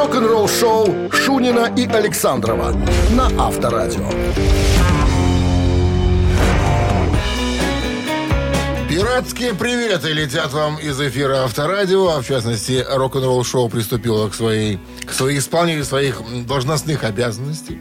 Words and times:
рок-н-ролл-шоу 0.00 1.10
Шунина 1.12 1.70
и 1.76 1.86
Александрова 1.86 2.72
на 3.10 3.26
Авторадио. 3.38 4.08
Пиратские 8.88 9.52
приветы 9.52 10.12
летят 10.14 10.54
вам 10.54 10.78
из 10.78 10.98
эфира 10.98 11.44
Авторадио, 11.44 12.16
а 12.16 12.22
в 12.22 12.26
частности 12.26 12.82
рок-н-ролл 12.90 13.44
шоу 13.44 13.68
приступило 13.68 14.30
к 14.30 14.34
своей 14.34 14.80
к 15.04 15.12
своей 15.12 15.38
исполнению 15.38 15.84
своих 15.84 16.22
должностных 16.46 17.04
обязанностей, 17.04 17.78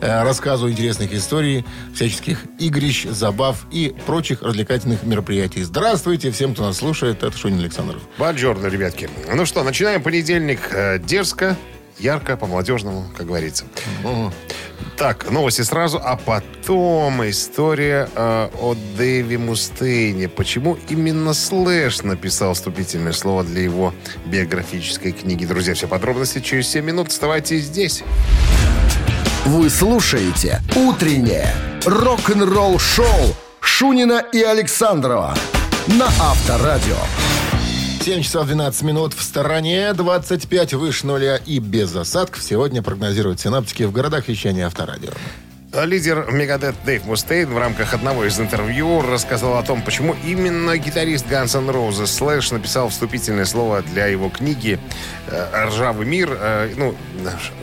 рассказу 0.00 0.70
интересных 0.70 1.12
историй, 1.12 1.64
всяческих 1.94 2.44
игрищ, 2.58 3.06
забав 3.06 3.66
и 3.70 3.94
прочих 4.06 4.42
развлекательных 4.42 5.02
мероприятий. 5.02 5.62
Здравствуйте 5.62 6.30
всем, 6.30 6.54
кто 6.54 6.64
нас 6.64 6.78
слушает. 6.78 7.22
Это 7.22 7.36
Шунин 7.36 7.60
Александров. 7.60 8.02
Бонжорно, 8.18 8.66
ребятки. 8.66 9.08
Ну 9.32 9.46
что, 9.46 9.62
начинаем 9.62 10.02
понедельник 10.02 10.60
э, 10.72 10.98
дерзко, 10.98 11.56
ярко, 11.98 12.36
по-молодежному, 12.36 13.06
как 13.16 13.26
говорится. 13.26 13.64
Так, 14.96 15.30
новости 15.30 15.62
сразу, 15.62 15.98
а 16.02 16.16
потом 16.16 17.28
история 17.28 18.08
э, 18.14 18.48
о 18.60 18.76
Дэви 18.98 19.38
Мустейне. 19.38 20.28
Почему 20.28 20.78
именно 20.88 21.32
Слэш 21.32 22.02
написал 22.02 22.52
вступительное 22.54 23.12
слово 23.12 23.44
для 23.44 23.62
его 23.62 23.94
биографической 24.26 25.12
книги? 25.12 25.46
Друзья, 25.46 25.74
все 25.74 25.88
подробности 25.88 26.40
через 26.40 26.68
7 26.68 26.84
минут. 26.84 27.08
Оставайтесь 27.08 27.64
здесь. 27.64 28.02
Вы 29.46 29.70
слушаете 29.70 30.60
«Утреннее 30.76 31.54
рок-н-ролл-шоу» 31.86 33.06
Шунина 33.60 34.22
и 34.32 34.42
Александрова 34.42 35.34
на 35.86 36.06
Авторадио. 36.20 36.96
7 38.02 38.20
часов 38.20 38.46
12 38.46 38.82
минут 38.82 39.14
в 39.14 39.22
стороне, 39.22 39.94
25 39.94 40.74
выше 40.74 41.06
нуля 41.06 41.38
и 41.38 41.58
без 41.58 41.96
осадков. 41.96 42.42
Сегодня 42.42 42.82
прогнозируют 42.82 43.40
синаптики 43.40 43.84
в 43.84 43.92
городах 43.92 44.28
вещания 44.28 44.66
Авторадио. 44.66 45.12
А 45.72 45.84
Лидер 45.84 46.28
Мегадет 46.32 46.74
Дэйв 46.84 47.04
Мустейн 47.04 47.48
в 47.54 47.56
рамках 47.56 47.94
одного 47.94 48.24
из 48.24 48.40
интервью 48.40 49.02
рассказал 49.02 49.56
о 49.56 49.62
том, 49.62 49.82
почему 49.82 50.16
именно 50.24 50.76
гитарист 50.76 51.26
Guns 51.26 51.56
N' 51.56 51.70
Roses 51.70 52.08
Слэш 52.08 52.50
написал 52.50 52.88
вступительное 52.88 53.44
слово 53.44 53.82
для 53.82 54.06
его 54.06 54.30
книги 54.30 54.80
э, 55.28 55.66
«Ржавый 55.68 56.06
мир». 56.06 56.36
э, 56.40 56.74
ну, 56.76 56.96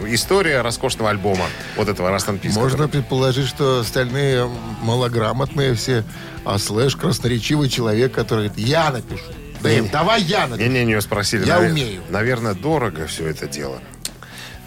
история 0.07 0.61
роскошного 0.61 1.09
альбома 1.09 1.47
вот 1.75 1.89
этого 1.89 2.07
Peace, 2.09 2.53
Можно 2.53 2.69
который- 2.77 2.87
предположить, 2.91 3.47
что 3.49 3.81
остальные 3.81 4.49
малограмотные 4.83 5.73
все, 5.73 6.05
а 6.45 6.57
Слэш 6.59 6.95
красноречивый 6.95 7.67
человек, 7.67 8.13
который 8.13 8.47
говорит, 8.47 8.65
я 8.67 8.89
напишу. 8.89 9.23
Дэйв, 9.61 9.91
давай 9.91 10.21
я 10.21 10.47
напишу. 10.47 10.69
Не-не, 10.69 10.85
не 10.85 11.01
спросили. 11.01 11.45
Я 11.45 11.57
навер- 11.57 11.71
умею. 11.71 12.01
Наверное, 12.09 12.53
дорого 12.53 13.05
все 13.07 13.27
это 13.27 13.47
дело. 13.47 13.81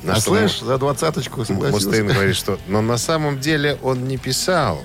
На 0.02 0.14
А 0.14 0.20
Слэш 0.20 0.60
за 0.60 0.78
двадцаточку 0.78 1.44
согласился. 1.44 1.86
Мустейн 1.86 2.06
говорит, 2.08 2.36
что... 2.36 2.58
Но 2.66 2.80
на 2.80 2.96
самом 2.98 3.38
деле 3.40 3.78
он 3.82 4.06
не 4.08 4.16
писал. 4.16 4.82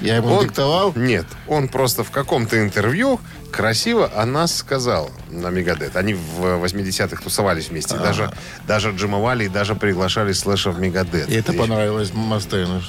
Я 0.00 0.16
ему 0.16 0.28
Он- 0.34 0.44
диктовал. 0.44 0.92
Нет, 0.94 1.26
он 1.46 1.68
просто 1.68 2.04
в 2.04 2.10
каком-то 2.10 2.60
интервью 2.62 3.20
красиво 3.50 4.10
о 4.14 4.24
нас 4.26 4.56
сказал 4.56 5.10
на 5.30 5.48
Megadeth. 5.48 5.96
Они 5.96 6.14
в 6.14 6.64
80-х 6.64 7.22
тусовались 7.22 7.68
вместе. 7.68 7.96
Даже, 7.96 8.32
даже 8.66 8.90
джимовали 8.90 9.44
и 9.44 9.48
даже 9.48 9.74
приглашали 9.74 10.32
Слэша 10.32 10.70
в 10.70 10.80
Мегадет. 10.80 11.28
И 11.28 11.34
это 11.34 11.52
понравилось 11.52 12.12
Мастейну. 12.12 12.82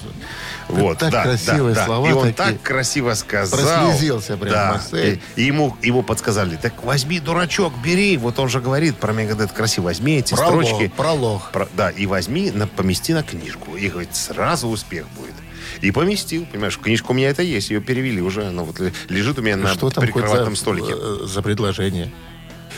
Вот, 0.70 1.00
так 1.00 1.12
да, 1.12 1.24
красивые 1.24 1.76
да, 1.76 1.82
да. 1.82 1.86
слова 1.86 2.10
И 2.10 2.14
он 2.14 2.34
так 2.34 2.62
красиво 2.62 3.14
сказал. 3.14 3.60
Прослезился 3.60 4.38
прям 4.38 4.54
Да. 4.54 4.74
Мастейн. 4.74 5.20
И, 5.36 5.42
и 5.42 5.46
ему, 5.46 5.76
ему 5.82 6.02
подсказали, 6.04 6.56
так 6.56 6.84
возьми, 6.84 7.20
дурачок, 7.20 7.74
бери. 7.84 8.16
Вот 8.18 8.40
он 8.40 8.48
же 8.48 8.62
говорит 8.62 8.98
про 8.98 9.12
Мегадет 9.14 9.52
красиво. 9.52 9.86
Возьми 9.86 10.18
эти 10.18 10.34
Пролог, 10.34 10.66
строчки. 10.66 10.92
пролог. 10.96 11.52
Про- 11.52 11.68
да, 11.74 11.90
и 11.90 12.06
возьми, 12.06 12.52
на, 12.52 12.68
помести 12.68 13.14
на 13.14 13.24
книжку. 13.24 13.76
И 13.76 13.90
говорит, 13.90 14.16
сразу 14.16 14.68
успех 14.68 15.08
будет. 15.18 15.34
И 15.80 15.92
поместил, 15.92 16.46
понимаешь, 16.46 16.78
книжка 16.78 17.12
у 17.12 17.14
меня 17.14 17.30
это 17.30 17.42
есть, 17.44 17.70
ее 17.70 17.80
перевели 17.82 18.22
уже, 18.22 18.46
она 18.48 18.64
вот 18.64 18.80
ле- 18.80 18.94
лежит 19.10 19.40
у 19.40 19.42
меня 19.42 19.56
на 19.58 19.70
Что 19.74 19.90
там 19.90 20.04
прикроватном 20.04 20.56
за, 20.56 20.62
столике. 20.62 20.94
э, 20.96 21.18
за 21.26 21.42
предложение? 21.42 22.12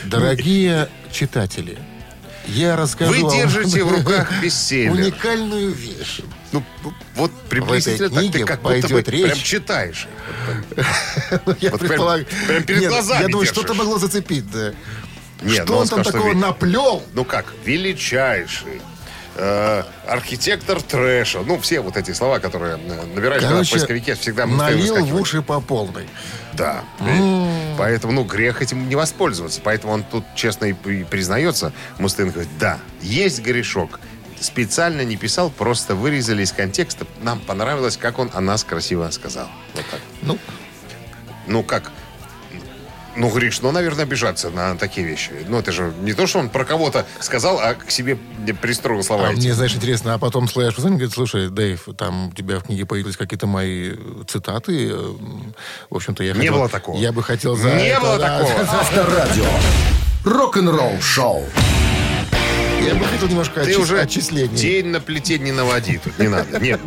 Дорогие 0.04 0.88
читатели, 1.12 1.78
я 2.46 2.76
расскажу 2.76 3.12
Вы 3.12 3.22
вам 3.22 3.36
держите 3.36 3.84
в 3.84 3.90
руках 3.92 4.30
бестселлер. 4.42 4.92
уникальную 4.92 5.72
вещь. 5.72 6.20
Ну, 6.52 6.62
вот 7.16 7.32
приблизительно 7.48 8.10
так, 8.22 8.32
ты 8.32 8.44
как 8.44 8.62
будто 8.62 8.74
бы 8.76 8.88
пойдет 8.88 9.08
речь. 9.08 9.22
прям 9.32 9.38
читаешь. 9.38 10.06
Я 11.60 11.70
прям- 11.70 11.78
предполагаю- 11.78 12.26
прям 12.46 12.62
перед 12.64 12.88
глазами 12.88 13.22
Я 13.22 13.28
думаю, 13.28 13.46
что-то 13.46 13.74
могло 13.74 13.98
зацепить, 13.98 14.50
да. 14.50 14.72
Что 15.48 15.64
ну, 15.66 15.76
он 15.78 15.88
там 15.88 16.02
такого 16.02 16.32
наплел? 16.32 17.02
Ну 17.12 17.24
как, 17.24 17.52
величайший, 17.64 18.80
э, 19.36 19.82
архитектор 20.06 20.80
трэша. 20.82 21.40
Ну, 21.40 21.58
все 21.58 21.80
вот 21.80 21.96
эти 21.96 22.12
слова, 22.12 22.38
которые 22.38 22.76
э, 22.76 23.04
набираешь 23.14 23.42
когда 23.42 23.48
в 23.48 23.52
Короче, 23.58 23.72
поисковике, 23.72 24.14
всегда 24.14 24.46
налил 24.46 25.04
в 25.04 25.14
уши 25.20 25.42
по 25.42 25.60
полной. 25.60 26.08
Да. 26.52 26.84
Поэтому, 27.78 28.12
ну, 28.12 28.24
грех 28.24 28.62
этим 28.62 28.88
не 28.88 28.96
воспользоваться. 28.96 29.60
Поэтому 29.62 29.92
он 29.92 30.04
тут 30.04 30.24
честно 30.36 30.66
и 30.66 30.72
при- 30.72 31.04
признается. 31.04 31.72
Мустейн 31.98 32.30
говорит, 32.30 32.50
да, 32.58 32.78
есть 33.02 33.42
грешок. 33.42 34.00
Специально 34.40 35.02
не 35.02 35.16
писал, 35.16 35.50
просто 35.50 35.94
вырезали 35.94 36.42
из 36.42 36.52
контекста. 36.52 37.06
Нам 37.22 37.40
понравилось, 37.40 37.96
как 37.96 38.18
он 38.18 38.30
о 38.34 38.40
нас 38.40 38.62
красиво 38.62 39.08
сказал. 39.10 39.48
Вот 39.74 39.84
так. 39.90 40.00
Ну, 40.22 40.38
Ну, 41.46 41.62
как? 41.62 41.90
Ну, 43.16 43.30
грешно, 43.30 43.70
наверное, 43.70 44.04
обижаться 44.04 44.50
на 44.50 44.76
такие 44.76 45.06
вещи. 45.06 45.30
Ну, 45.48 45.58
это 45.58 45.70
же 45.70 45.92
не 46.02 46.14
то, 46.14 46.26
что 46.26 46.40
он 46.40 46.48
про 46.48 46.64
кого-то 46.64 47.06
сказал, 47.20 47.60
а 47.60 47.74
к 47.74 47.90
себе 47.90 48.16
пристроил 48.60 49.02
слова 49.04 49.28
а 49.28 49.32
эти. 49.32 49.38
мне, 49.40 49.54
знаешь, 49.54 49.74
интересно, 49.74 50.14
а 50.14 50.18
потом 50.18 50.48
Слэш 50.48 50.74
позвонит 50.74 50.96
и 50.96 50.98
говорит, 51.00 51.14
слушай, 51.14 51.48
Дэйв, 51.48 51.88
там 51.96 52.28
у 52.28 52.32
тебя 52.32 52.58
в 52.58 52.64
книге 52.64 52.86
появились 52.86 53.16
какие-то 53.16 53.46
мои 53.46 53.92
цитаты. 54.26 54.88
э, 54.90 55.12
В 55.90 55.94
общем-то, 55.96 56.24
я 56.24 56.32
Не 56.32 56.38
хотел- 56.40 56.54
было 56.54 56.68
такого. 56.68 56.98
Я 56.98 57.12
бы 57.12 57.22
хотел 57.22 57.56
за 57.56 57.68
Не 57.74 57.86
это, 57.88 58.00
было 58.00 58.18
да, 58.18 58.38
такого. 58.40 58.60
Авторадио. 58.80 59.44
Рок-н-ролл 60.24 61.00
шоу. 61.00 61.44
Я 62.86 62.94
бы 62.94 63.04
хотел 63.06 63.28
немножко 63.28 63.64
Ты 63.64 63.70
отчис- 63.72 63.78
уже 63.80 64.00
отчислений. 64.00 64.48
день 64.56 64.86
на 64.88 65.00
плите 65.00 65.38
не 65.38 65.52
наводи 65.52 65.98
тут, 66.02 66.18
не 66.18 66.28
надо. 66.28 66.58
Нет, 66.60 66.80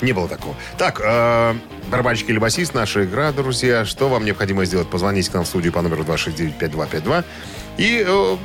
не 0.00 0.12
было 0.12 0.26
такого. 0.28 0.54
Так, 0.78 1.00
э, 1.04 1.54
барабанщик 1.90 2.30
или 2.30 2.38
басист, 2.38 2.74
наша 2.74 3.04
игра, 3.04 3.30
друзья. 3.32 3.84
Что 3.84 4.08
вам 4.08 4.24
необходимо 4.24 4.64
сделать? 4.64 4.88
Позвоните 4.88 5.30
к 5.30 5.34
нам 5.34 5.44
в 5.44 5.46
студию 5.48 5.72
по 5.72 5.82
номеру 5.82 6.02
269-5252 6.04 7.24
и 7.76 8.02
э, 8.06 8.36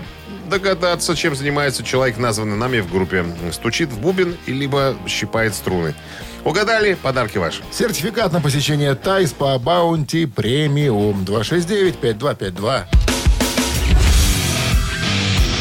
догадаться, 0.50 1.16
чем 1.16 1.36
занимается 1.36 1.84
человек, 1.84 2.18
названный 2.18 2.58
нами 2.58 2.80
в 2.82 2.92
группе. 2.92 3.26
Стучит 3.52 3.90
в 3.90 4.00
бубен, 4.00 4.36
либо 4.46 4.96
щипает 5.08 5.56
струны. 5.56 5.96
Угадали? 6.44 6.96
Подарки 6.96 7.38
ваши. 7.38 7.62
Сертификат 7.72 8.34
на 8.34 8.42
посещение 8.42 8.94
Тайс 8.96 9.32
по 9.32 9.58
Баунти 9.58 10.26
Премиум 10.26 11.24
269-5252. 11.24 12.84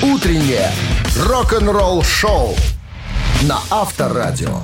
Утреннее 0.03 0.73
рок-н-ролл 1.19 2.03
шоу 2.03 2.55
на 3.43 3.59
Авторадио. 3.71 4.61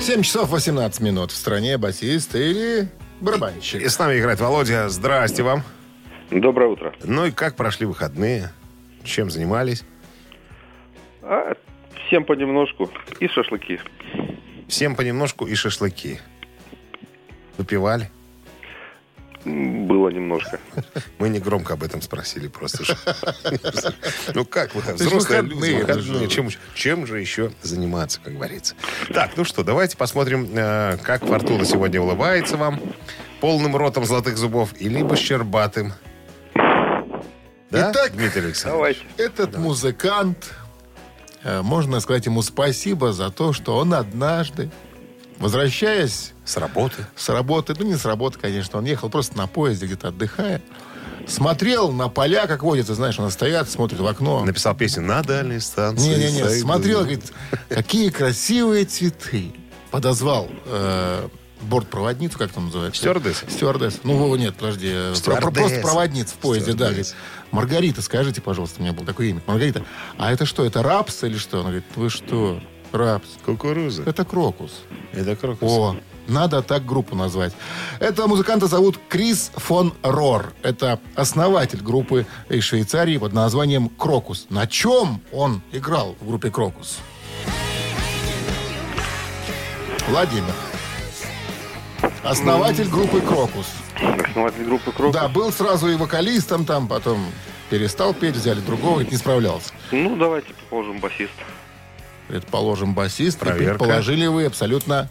7 0.00 0.22
часов 0.22 0.50
18 0.50 1.00
минут. 1.00 1.30
В 1.30 1.36
стране 1.36 1.76
басист 1.78 2.34
или 2.34 2.88
барабанщик. 3.20 3.82
И 3.82 3.88
с 3.88 3.98
нами 3.98 4.18
играет 4.18 4.40
Володя. 4.40 4.88
Здрасте 4.88 5.42
вам. 5.42 5.62
Доброе 6.30 6.70
утро. 6.70 6.94
Ну 7.04 7.26
и 7.26 7.30
как 7.30 7.56
прошли 7.56 7.86
выходные? 7.86 8.50
Чем 9.04 9.30
занимались? 9.30 9.84
А, 11.22 11.54
всем 12.06 12.24
понемножку. 12.24 12.90
И 13.20 13.28
шашлыки. 13.28 13.80
Всем 14.66 14.96
понемножку 14.96 15.46
и 15.46 15.54
шашлыки. 15.54 16.20
Выпивали? 17.58 18.10
Было 19.44 20.08
немножко. 20.08 20.60
Мы 21.18 21.28
не 21.28 21.40
громко 21.40 21.74
об 21.74 21.82
этом 21.82 22.00
спросили 22.02 22.46
просто. 22.48 22.84
что- 22.84 23.94
Ну 24.34 24.44
как 24.44 24.74
вы, 24.74 24.82
взрослые 24.94 25.42
люди, 25.42 26.26
Чем, 26.74 27.06
же 27.06 27.20
еще 27.20 27.50
заниматься, 27.62 28.20
как 28.22 28.34
говорится. 28.34 28.74
Так, 29.12 29.32
ну 29.36 29.44
что, 29.44 29.64
давайте 29.64 29.96
посмотрим, 29.96 30.48
э, 30.54 30.96
как 31.02 31.24
фортуна 31.26 31.64
сегодня 31.64 32.00
улыбается 32.00 32.56
вам. 32.56 32.80
Полным 33.40 33.74
ротом 33.74 34.04
золотых 34.04 34.36
зубов 34.36 34.70
и 34.78 34.88
либо 34.88 35.16
щербатым. 35.16 35.92
Да, 36.54 37.90
Итак, 37.90 38.12
Дмитрий 38.14 38.42
Александрович? 38.42 39.04
Этот 39.16 39.56
музыкант, 39.56 40.52
э, 41.42 41.62
можно 41.62 42.00
сказать 42.00 42.26
ему 42.26 42.42
спасибо 42.42 43.12
за 43.12 43.30
то, 43.30 43.52
что 43.52 43.76
он 43.78 43.94
однажды, 43.94 44.70
возвращаясь 45.38 46.32
С 46.44 46.56
работы. 46.56 47.06
с 47.16 47.28
работы, 47.28 47.74
ну 47.78 47.84
не 47.86 47.96
с 47.96 48.04
работы, 48.04 48.38
конечно, 48.38 48.78
он 48.78 48.84
ехал 48.84 49.08
просто 49.10 49.36
на 49.36 49.46
поезде, 49.46 49.86
где-то 49.86 50.08
отдыхая, 50.08 50.62
смотрел 51.26 51.92
на 51.92 52.08
поля, 52.08 52.46
как 52.46 52.62
водится, 52.62 52.94
знаешь, 52.94 53.18
он 53.18 53.30
стоят, 53.30 53.70
смотрит 53.70 54.00
в 54.00 54.06
окно. 54.06 54.44
Написал 54.44 54.74
песню 54.74 55.02
«На 55.02 55.22
дальней 55.22 55.60
станции». 55.60 56.08
Не-не-не, 56.08 56.42
сойду». 56.42 56.60
смотрел, 56.62 57.00
говорит, 57.00 57.32
какие 57.68 58.10
красивые 58.10 58.84
цветы. 58.84 59.52
Подозвал 59.90 60.48
э, 60.66 61.28
бортпроводницу, 61.60 62.38
как 62.38 62.50
там 62.50 62.66
называется? 62.66 62.98
Стюардесса. 63.00 63.44
Стюардесса. 63.50 63.98
Ну, 64.04 64.16
Вова, 64.16 64.36
нет, 64.36 64.54
подожди. 64.54 64.88
э, 64.90 65.14
про-. 65.22 65.50
Просто 65.50 65.80
проводница 65.80 66.34
в 66.34 66.38
поезде, 66.38 66.72
да. 66.72 66.86
Говорит, 66.86 67.14
Маргарита, 67.50 68.00
скажите, 68.00 68.40
пожалуйста, 68.40 68.80
у 68.80 68.82
меня 68.82 68.94
было 68.94 69.04
такое 69.04 69.26
имя. 69.28 69.42
Маргарита, 69.46 69.84
а 70.16 70.32
это 70.32 70.46
что, 70.46 70.64
это 70.64 70.82
рапс 70.82 71.22
или 71.24 71.36
что? 71.36 71.58
Она 71.58 71.68
говорит, 71.68 71.84
вы 71.94 72.08
что, 72.08 72.58
рапс? 72.94 73.28
Кукуруза. 73.44 74.02
Это 74.04 74.24
крокус. 74.24 74.82
Это 75.12 75.36
крокус. 75.36 75.70
О, 75.70 75.96
надо 76.28 76.62
так 76.62 76.84
группу 76.86 77.16
назвать. 77.16 77.52
Этого 78.00 78.26
музыканта 78.28 78.66
зовут 78.66 78.98
Крис 79.08 79.50
фон 79.56 79.92
Рор. 80.02 80.52
Это 80.62 81.00
основатель 81.14 81.82
группы 81.82 82.26
из 82.48 82.64
Швейцарии 82.64 83.18
под 83.18 83.32
названием 83.32 83.88
«Крокус». 83.88 84.46
На 84.50 84.66
чем 84.66 85.20
он 85.32 85.62
играл 85.72 86.16
в 86.20 86.28
группе 86.28 86.50
«Крокус»? 86.50 86.98
Владимир. 90.08 90.52
Основатель 92.22 92.88
группы 92.88 93.20
«Krokus». 93.20 93.66
Основатель 93.96 94.64
группы 94.64 94.90
Крок. 94.92 95.12
Да, 95.12 95.28
был 95.28 95.52
сразу 95.52 95.88
и 95.88 95.96
вокалистом 95.96 96.64
там, 96.64 96.88
потом 96.88 97.24
перестал 97.70 98.14
петь, 98.14 98.34
взяли 98.34 98.60
другого, 98.60 99.00
и 99.00 99.10
не 99.10 99.16
справлялся. 99.16 99.72
Ну, 99.92 100.16
давайте 100.16 100.48
положим 100.68 100.98
басист. 100.98 101.32
Предположим, 102.32 102.94
басист. 102.94 103.36
И 103.36 103.40
Проверка. 103.40 103.78
предположили 103.78 104.26
вы 104.26 104.46
абсолютно 104.46 105.10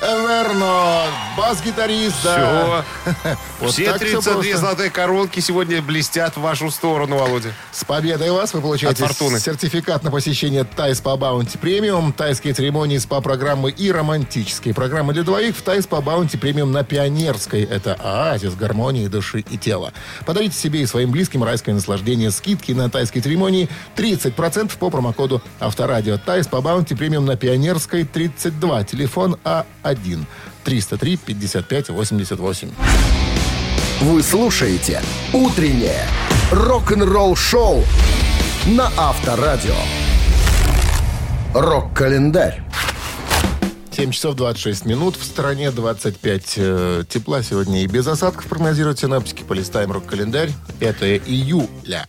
верно. 0.00 1.04
Бас-гитарист, 1.36 2.16
да. 2.24 2.84
Все. 3.04 3.36
Вот 3.60 3.72
Все 3.72 3.92
так 3.92 3.96
всё 3.96 4.22
32 4.22 4.32
просто. 4.32 4.56
золотые 4.56 4.90
коронки 4.90 5.40
сегодня 5.40 5.82
блестят 5.82 6.34
в 6.38 6.40
вашу 6.40 6.70
сторону, 6.70 7.18
Володя. 7.18 7.52
С 7.72 7.84
победой 7.84 8.30
вас 8.30 8.54
вы 8.54 8.62
получаете 8.62 9.06
сертификат 9.06 10.02
на 10.02 10.10
посещение 10.10 10.64
Thai 10.64 11.02
Spa 11.02 11.14
Bounty 11.18 11.58
Premium, 11.58 12.14
тайские 12.14 12.54
церемонии 12.54 12.96
СПА-программы 12.96 13.70
и 13.70 13.92
романтические 13.92 14.72
программы 14.72 15.12
для 15.12 15.24
двоих 15.24 15.54
в 15.54 15.60
Thai 15.60 15.86
Spa 15.86 16.00
Bounty 16.00 16.38
Premium 16.38 16.72
на 16.72 16.84
Пионерской. 16.84 17.64
Это 17.64 17.98
оазис 18.02 18.54
гармонии 18.54 19.08
души 19.08 19.40
и 19.40 19.58
тела. 19.58 19.92
Подарите 20.24 20.56
себе 20.56 20.80
и 20.80 20.86
своим 20.86 21.10
близким 21.10 21.44
райское 21.44 21.74
наслаждение. 21.74 22.30
Скидки 22.30 22.72
на 22.72 22.88
тайские 22.88 23.22
церемонии 23.22 23.68
30% 23.96 24.78
по 24.78 24.88
промокоду 24.88 25.42
Авторадио. 25.58 26.16
Тайс 26.16 26.46
по 26.46 26.62
Баунти 26.62 26.94
Премиум 26.94 27.26
на 27.26 27.36
Пионерской 27.36 28.04
32. 28.04 28.84
Телефон 28.84 29.36
А1 29.44 29.89
303 30.64 31.16
55 31.16 31.90
88. 31.90 32.70
Вы 34.00 34.22
слушаете 34.22 35.02
«Утреннее 35.32 36.06
рок-н-ролл-шоу» 36.50 37.84
на 38.66 38.90
Авторадио. 38.96 39.74
Рок-календарь. 41.54 42.62
7 43.90 44.12
часов 44.12 44.36
26 44.36 44.86
минут. 44.86 45.16
В 45.16 45.24
стороне 45.24 45.70
25 45.70 46.54
э, 46.56 47.04
тепла 47.08 47.42
сегодня 47.42 47.82
и 47.82 47.86
без 47.86 48.06
осадков 48.06 48.46
прогнозируют 48.46 48.98
синаптики. 48.98 49.42
Полистаем 49.42 49.92
рок-календарь. 49.92 50.50
Это 50.80 51.18
июля. 51.18 52.06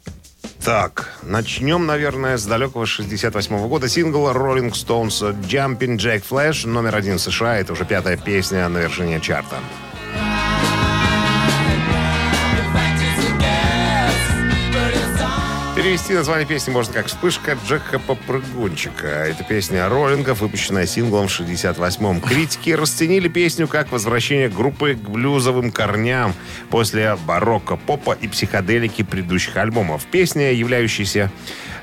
Так, 0.63 1.10
начнем, 1.24 1.88
наверное, 1.88 2.38
с 2.38 2.46
далекого 2.46 2.86
68 2.86 3.68
года 3.68 3.90
сингла 3.90 4.31
Rolling 4.31 4.72
Stones 4.72 5.36
«Jumping 5.48 5.98
Jack 5.98 6.24
Flash» 6.30 6.68
номер 6.68 6.96
один 6.96 7.18
США. 7.18 7.58
Это 7.58 7.74
уже 7.74 7.84
пятая 7.84 8.16
песня 8.16 8.69
на 8.69 8.78
вершине 8.78 9.19
чарта. 9.19 9.56
Перевести 15.92 16.14
название 16.14 16.48
песни 16.48 16.72
можно 16.72 16.94
как 16.94 17.08
«Вспышка 17.08 17.58
Джека 17.68 18.00
Попрыгунчика». 18.00 19.08
Это 19.08 19.44
песня 19.44 19.90
роллингов, 19.90 20.40
выпущенная 20.40 20.86
синглом 20.86 21.28
в 21.28 21.38
68-м. 21.38 22.22
Критики 22.22 22.70
расценили 22.70 23.28
песню 23.28 23.68
как 23.68 23.92
возвращение 23.92 24.48
группы 24.48 24.94
к 24.94 25.10
блюзовым 25.10 25.70
корням 25.70 26.34
после 26.70 27.18
барокко, 27.28 27.76
попа 27.76 28.14
и 28.14 28.30
психоделики 28.30 29.02
предыдущих 29.02 29.58
альбомов. 29.58 30.06
Песня, 30.06 30.54
являющаяся 30.54 31.30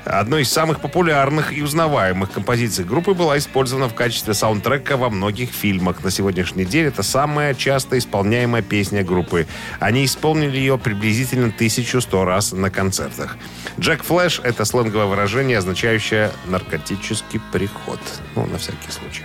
одной 0.09 0.41
из 0.41 0.51
самых 0.51 0.81
популярных 0.81 1.55
и 1.55 1.61
узнаваемых 1.61 2.31
композиций 2.31 2.83
группы, 2.83 3.13
была 3.13 3.37
использована 3.37 3.87
в 3.87 3.93
качестве 3.93 4.33
саундтрека 4.33 4.97
во 4.97 5.09
многих 5.09 5.51
фильмах. 5.51 6.03
На 6.03 6.11
сегодняшний 6.11 6.65
день 6.65 6.85
это 6.85 7.03
самая 7.03 7.53
часто 7.53 7.97
исполняемая 7.97 8.61
песня 8.61 9.03
группы. 9.03 9.47
Они 9.79 10.05
исполнили 10.05 10.57
ее 10.57 10.77
приблизительно 10.77 11.47
1100 11.47 12.25
раз 12.25 12.51
на 12.51 12.69
концертах. 12.69 13.37
Джек 13.79 14.03
Флэш— 14.03 14.41
это 14.43 14.65
сленговое 14.65 15.05
выражение, 15.05 15.59
означающее 15.59 16.31
наркотический 16.47 17.39
приход. 17.51 17.99
Ну, 18.35 18.45
на 18.47 18.57
всякий 18.57 18.91
случай. 18.91 19.23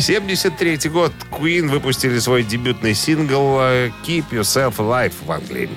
73 0.00 0.90
год. 0.90 1.12
Queen 1.30 1.68
выпустили 1.68 2.18
свой 2.18 2.42
дебютный 2.42 2.94
сингл 2.94 3.58
«Keep 4.06 4.30
Yourself 4.30 4.76
Alive» 4.76 5.14
в 5.24 5.32
Англии. 5.32 5.70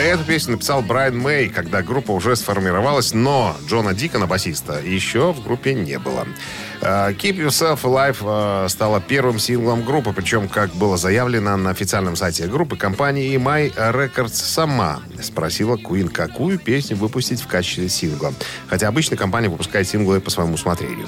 Эту 0.00 0.24
песню 0.24 0.52
написал 0.52 0.80
Брайан 0.80 1.18
Мэй, 1.18 1.50
когда 1.50 1.82
группа 1.82 2.12
уже 2.12 2.34
сформировалась, 2.34 3.12
но 3.12 3.54
Джона 3.66 3.92
Дикона, 3.92 4.26
басиста, 4.26 4.80
еще 4.80 5.34
в 5.34 5.44
группе 5.44 5.74
не 5.74 5.98
было. 5.98 6.26
Э, 6.82 7.12
Keep 7.12 7.36
Yourself 7.36 7.82
Alive 7.82 8.64
э, 8.64 8.68
стала 8.68 9.00
первым 9.00 9.38
синглом 9.38 9.84
группы, 9.84 10.12
причем, 10.12 10.48
как 10.48 10.74
было 10.74 10.96
заявлено 10.96 11.56
на 11.56 11.70
официальном 11.70 12.16
сайте 12.16 12.46
группы, 12.46 12.76
компания 12.76 13.34
EMI 13.34 13.74
Records 13.92 14.34
сама 14.34 15.00
спросила 15.22 15.76
Queen, 15.76 16.08
какую 16.08 16.58
песню 16.58 16.96
выпустить 16.96 17.42
в 17.42 17.46
качестве 17.46 17.88
сингла. 17.88 18.32
Хотя 18.68 18.88
обычно 18.88 19.16
компания 19.16 19.48
выпускает 19.48 19.88
синглы 19.88 20.20
по 20.20 20.30
своему 20.30 20.54
усмотрению. 20.54 21.06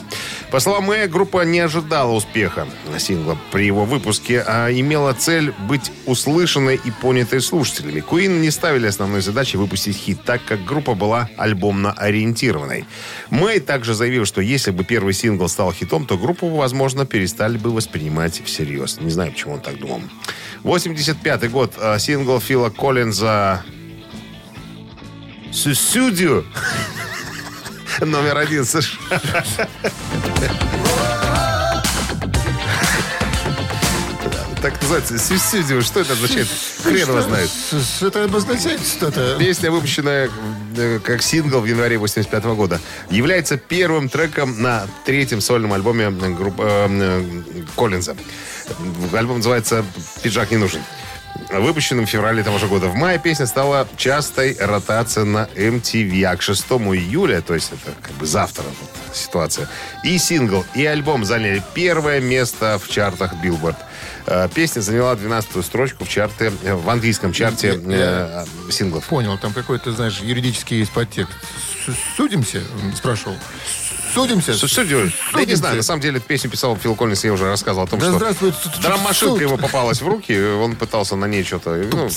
По 0.50 0.60
словам 0.60 0.84
Мэя, 0.84 1.08
группа 1.08 1.44
не 1.44 1.60
ожидала 1.60 2.12
успеха 2.12 2.66
сингла 2.98 3.38
при 3.50 3.64
его 3.64 3.84
выпуске, 3.84 4.44
а 4.46 4.70
имела 4.70 5.14
цель 5.14 5.54
быть 5.68 5.90
услышанной 6.06 6.76
и 6.76 6.90
понятой 6.90 7.40
слушателями. 7.40 8.04
Queen 8.06 8.40
не 8.40 8.50
ставили 8.50 8.86
основной 8.86 9.22
задачей 9.22 9.56
выпустить 9.56 9.96
хит, 9.96 10.22
так 10.24 10.44
как 10.44 10.64
группа 10.64 10.94
была 10.94 11.30
альбомно 11.36 11.92
ориентированной. 11.92 12.84
Мэй 13.30 13.60
также 13.60 13.94
заявил, 13.94 14.26
что 14.26 14.40
если 14.40 14.70
бы 14.70 14.84
первый 14.84 15.14
сингл 15.14 15.48
стал 15.48 15.61
хитом, 15.70 16.06
то 16.06 16.18
группу, 16.18 16.48
возможно, 16.48 17.06
перестали 17.06 17.58
бы 17.58 17.70
воспринимать 17.70 18.42
всерьез. 18.44 18.98
Не 19.00 19.10
знаю, 19.10 19.32
почему 19.32 19.54
он 19.54 19.60
так 19.60 19.78
думал. 19.78 20.00
85 20.62 21.50
год. 21.50 21.74
э, 21.76 21.98
Сингл 21.98 22.40
Фила 22.40 22.70
Коллинза 22.70 23.62
«Сусюдю» 25.52 26.44
номер 28.00 28.38
один 28.38 28.64
США. 28.64 29.12
Так 34.62 34.80
называется, 34.80 35.18
«Сусюдю». 35.18 35.82
Что 35.82 36.00
это 36.00 36.12
означает? 36.12 36.46
Хрен 36.84 37.08
его 37.08 37.20
знает. 37.20 37.50
С- 37.50 38.00
Это 38.02 38.22
обозначает 38.24 38.80
что-то. 38.80 39.36
Песня, 39.36 39.72
выпущенная 39.72 40.30
э, 40.76 41.00
как 41.02 41.20
сингл 41.22 41.58
в 41.60 41.66
январе 41.66 41.98
85 41.98 42.44
года, 42.54 42.80
является 43.10 43.56
первым 43.56 44.08
треком 44.08 44.62
на 44.62 44.86
третьем 45.04 45.40
сольном 45.40 45.72
альбоме 45.72 46.10
группы 46.10 46.62
э, 46.64 46.86
э, 46.88 47.62
Коллинза. 47.76 48.16
Альбом 49.12 49.38
называется 49.38 49.84
«Пиджак 50.22 50.52
не 50.52 50.58
нужен». 50.58 50.80
Выпущенным 51.50 52.06
в 52.06 52.10
феврале 52.10 52.44
того 52.44 52.58
же 52.58 52.68
года. 52.68 52.86
В 52.86 52.94
мае 52.94 53.18
песня 53.18 53.46
стала 53.46 53.88
частой 53.96 54.56
ротацией 54.60 55.26
на 55.26 55.48
MTV. 55.56 56.22
А 56.24 56.36
к 56.36 56.42
6 56.42 56.62
июля, 56.70 57.40
то 57.40 57.54
есть 57.54 57.72
это 57.72 57.92
как 58.00 58.12
бы 58.12 58.26
завтра 58.26 58.62
вот 58.80 59.16
ситуация, 59.16 59.68
и 60.04 60.16
сингл, 60.18 60.64
и 60.74 60.84
альбом 60.86 61.24
заняли 61.24 61.62
первое 61.74 62.20
место 62.20 62.78
в 62.82 62.88
чартах 62.88 63.34
Billboard. 63.42 63.76
Э, 64.26 64.48
Песня 64.52 64.80
заняла 64.80 65.14
12-ю 65.14 65.62
строчку 65.62 66.04
в 66.04 66.08
чарте, 66.08 66.52
э, 66.62 66.74
в 66.74 66.88
английском 66.88 67.32
чарте 67.32 67.80
э, 67.84 68.44
синглов. 68.70 69.06
Понял, 69.06 69.38
там 69.38 69.52
какой-то, 69.52 69.92
знаешь, 69.92 70.20
юридический 70.20 70.78
есть 70.78 70.92
подтекст. 70.92 71.32
Судимся? 72.16 72.62
Спрашивал. 72.94 73.36
Судимся? 74.14 74.52
Делать? 74.84 75.12
Да 75.32 75.40
я 75.40 75.46
не 75.46 75.54
знаю, 75.54 75.76
на 75.76 75.82
самом 75.82 76.02
деле 76.02 76.18
эту 76.18 76.26
песню 76.26 76.50
писал 76.50 76.76
Фил 76.76 76.94
Коллинс, 76.94 77.24
я 77.24 77.32
уже 77.32 77.46
рассказывал 77.46 77.86
о 77.86 77.88
том, 77.88 77.98
Да 77.98 78.08
что 78.08 78.16
здравствует 78.16 78.54
драм-машинка 78.82 79.42
ему 79.42 79.56
попалась 79.56 80.02
в 80.02 80.06
руки, 80.06 80.38
он 80.38 80.76
пытался 80.76 81.16
на 81.16 81.24
ней 81.24 81.44
что-то 81.44 81.70
ну, 81.90 82.08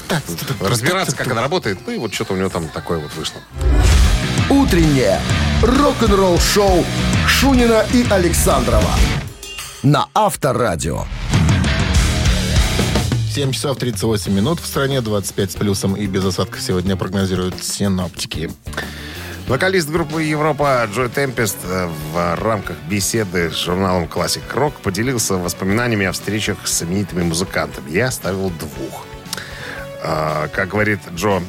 разбираться, 0.60 1.16
как 1.16 1.28
она 1.28 1.42
работает, 1.42 1.80
ну 1.88 1.94
и 1.94 1.98
вот 1.98 2.14
что-то 2.14 2.34
у 2.34 2.36
него 2.36 2.50
там 2.50 2.68
такое 2.68 3.00
вот 3.00 3.14
вышло. 3.16 3.40
Утреннее 4.50 5.22
рок-н-ролл-шоу 5.62 6.86
Шунина 7.28 7.86
и 7.94 8.06
Александрова 8.10 8.92
на 9.86 10.08
Авторадио. 10.14 11.06
7 13.36 13.52
часов 13.52 13.78
38 13.78 14.32
минут. 14.32 14.62
В 14.62 14.66
стране 14.66 15.02
25 15.02 15.52
с 15.52 15.56
плюсом 15.56 15.94
и 15.94 16.08
без 16.08 16.24
осадков 16.24 16.62
сегодня 16.62 16.96
прогнозируют 16.96 17.62
синоптики. 17.62 18.50
Вокалист 19.50 19.90
группы 19.90 20.24
Европа 20.24 20.88
Джой 20.90 21.10
Темпест 21.10 21.58
э, 21.66 21.90
в 22.14 22.36
рамках 22.36 22.78
беседы 22.90 23.52
с 23.52 23.58
журналом 23.58 24.06
Classic 24.06 24.42
Rock 24.54 24.76
поделился 24.82 25.34
воспоминаниями 25.34 26.06
о 26.06 26.14
встречах 26.14 26.66
с 26.66 26.78
знаменитыми 26.78 27.24
музыкантами. 27.24 27.92
Я 27.92 28.08
оставил 28.08 28.52
двух. 28.52 29.06
А, 30.02 30.48
как 30.48 30.70
говорит 30.70 31.02
Джо, 31.14 31.42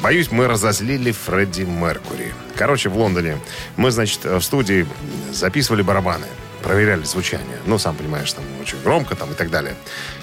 боюсь, 0.00 0.30
мы 0.30 0.48
разозлили 0.48 1.12
Фредди 1.12 1.64
Меркури. 1.64 2.32
Короче, 2.56 2.88
в 2.88 2.96
Лондоне 2.96 3.36
мы, 3.76 3.90
значит, 3.90 4.24
в 4.24 4.40
студии 4.40 4.86
записывали 5.34 5.82
барабаны, 5.82 6.28
проверяли 6.64 7.04
звучание. 7.04 7.58
Ну, 7.66 7.78
сам 7.78 7.94
понимаешь, 7.94 8.32
там 8.32 8.42
очень 8.60 8.80
громко 8.82 9.14
там 9.14 9.30
и 9.30 9.34
так 9.34 9.50
далее. 9.50 9.76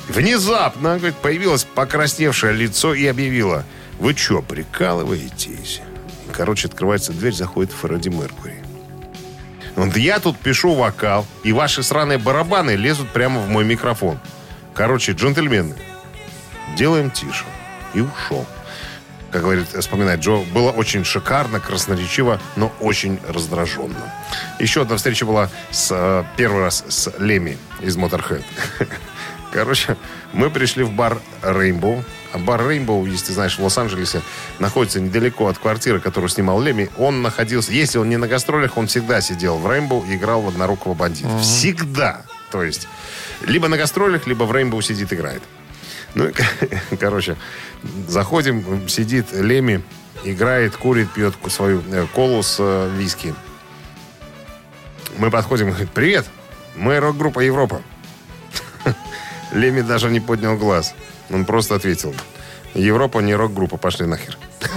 Внезапно, 0.07 0.97
говорит, 0.97 1.15
появилось 1.17 1.63
покрасневшее 1.63 2.51
лицо 2.51 2.95
и 2.95 3.05
объявило, 3.05 3.63
вы 3.99 4.15
что, 4.15 4.41
прикалываетесь? 4.41 5.81
Короче, 6.33 6.67
открывается 6.67 7.13
дверь, 7.13 7.33
заходит 7.33 7.71
Фредди 7.71 8.09
Меркури. 8.09 8.55
Говорит, 9.75 9.97
я 9.97 10.19
тут 10.19 10.37
пишу 10.39 10.73
вокал, 10.73 11.27
и 11.43 11.53
ваши 11.53 11.83
сраные 11.83 12.17
барабаны 12.17 12.71
лезут 12.71 13.09
прямо 13.09 13.39
в 13.39 13.47
мой 13.47 13.63
микрофон. 13.63 14.19
Короче, 14.73 15.11
джентльмены, 15.11 15.75
делаем 16.75 17.11
тише. 17.11 17.45
И 17.93 18.01
ушел. 18.01 18.47
Как 19.31 19.43
говорит, 19.43 19.67
вспоминает 19.69 20.19
Джо, 20.19 20.43
было 20.53 20.71
очень 20.71 21.05
шикарно, 21.05 21.59
красноречиво, 21.59 22.39
но 22.57 22.71
очень 22.81 23.19
раздраженно. 23.27 24.11
Еще 24.59 24.81
одна 24.81 24.97
встреча 24.97 25.25
была 25.25 25.49
с, 25.71 25.89
э, 25.91 26.23
первый 26.35 26.63
раз 26.63 26.83
с 26.89 27.13
Леми 27.17 27.57
из 27.79 27.95
Motorhead. 27.97 28.43
Короче, 29.53 29.97
мы 30.33 30.49
пришли 30.49 30.83
в 30.83 30.91
бар 30.91 31.21
Rainbow. 31.41 32.03
А 32.33 32.37
бар 32.37 32.61
Rainbow, 32.61 33.07
если 33.07 33.27
ты 33.27 33.33
знаешь, 33.33 33.57
в 33.57 33.63
Лос-Анджелесе 33.63 34.21
находится 34.59 34.99
недалеко 35.01 35.47
от 35.47 35.57
квартиры, 35.57 35.99
которую 35.99 36.29
снимал 36.29 36.61
Леми. 36.61 36.89
Он 36.97 37.21
находился, 37.21 37.71
если 37.73 37.99
он 37.99 38.09
не 38.09 38.17
на 38.17 38.27
гастролях, 38.27 38.77
он 38.77 38.87
всегда 38.87 39.21
сидел 39.21 39.57
в 39.57 39.67
Rainbow 39.67 40.07
и 40.09 40.15
играл 40.15 40.41
в 40.41 40.47
однорукого 40.47 40.93
бандита. 40.93 41.37
Всегда. 41.39 42.23
То 42.51 42.63
есть, 42.63 42.87
либо 43.45 43.67
на 43.67 43.77
гастролях, 43.77 44.27
либо 44.27 44.43
в 44.43 44.51
Rainbow 44.51 44.81
сидит, 44.81 45.11
играет. 45.11 45.41
Ну, 46.15 46.31
короче, 46.99 47.37
заходим, 48.07 48.87
сидит 48.87 49.31
Леми, 49.33 49.81
играет, 50.23 50.75
курит, 50.75 51.11
пьет 51.11 51.35
свою 51.47 51.81
э, 51.91 52.05
колу 52.13 52.43
с 52.43 52.57
э, 52.59 52.91
виски. 52.97 53.33
Мы 55.17 55.31
подходим 55.31 55.67
и 55.67 55.71
говорит, 55.71 55.91
привет, 55.91 56.25
мы 56.75 56.99
рок-группа 56.99 57.39
Европа. 57.39 57.81
Леми 59.51 59.81
даже 59.81 60.09
не 60.09 60.19
поднял 60.19 60.57
глаз. 60.57 60.93
Он 61.29 61.45
просто 61.45 61.75
ответил, 61.75 62.13
Европа 62.73 63.19
не 63.19 63.35
рок-группа, 63.35 63.77
пошли 63.77 64.05
нахер. 64.05 64.37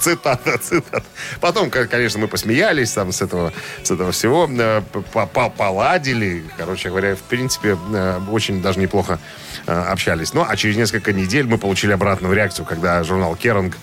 Цитата, 0.00 0.58
цитата. 0.58 1.02
Потом, 1.40 1.70
ко- 1.70 1.86
конечно, 1.86 2.20
мы 2.20 2.28
посмеялись 2.28 2.92
там 2.92 3.12
с 3.12 3.22
этого, 3.22 3.52
с 3.82 3.90
этого 3.90 4.10
всего, 4.12 4.48
э, 4.50 4.82
по- 5.12 5.26
по- 5.26 5.48
поладили. 5.50 6.44
Короче 6.58 6.88
говоря, 6.90 7.14
в 7.14 7.20
принципе, 7.22 7.78
э, 7.94 8.20
очень 8.30 8.60
даже 8.62 8.78
неплохо 8.80 9.18
э, 9.66 9.72
общались. 9.72 10.34
Ну, 10.34 10.44
а 10.46 10.56
через 10.56 10.76
несколько 10.76 11.12
недель 11.12 11.46
мы 11.46 11.56
получили 11.58 11.92
обратную 11.92 12.34
реакцию, 12.34 12.66
когда 12.66 13.02
журнал 13.04 13.34
Керанг 13.36 13.76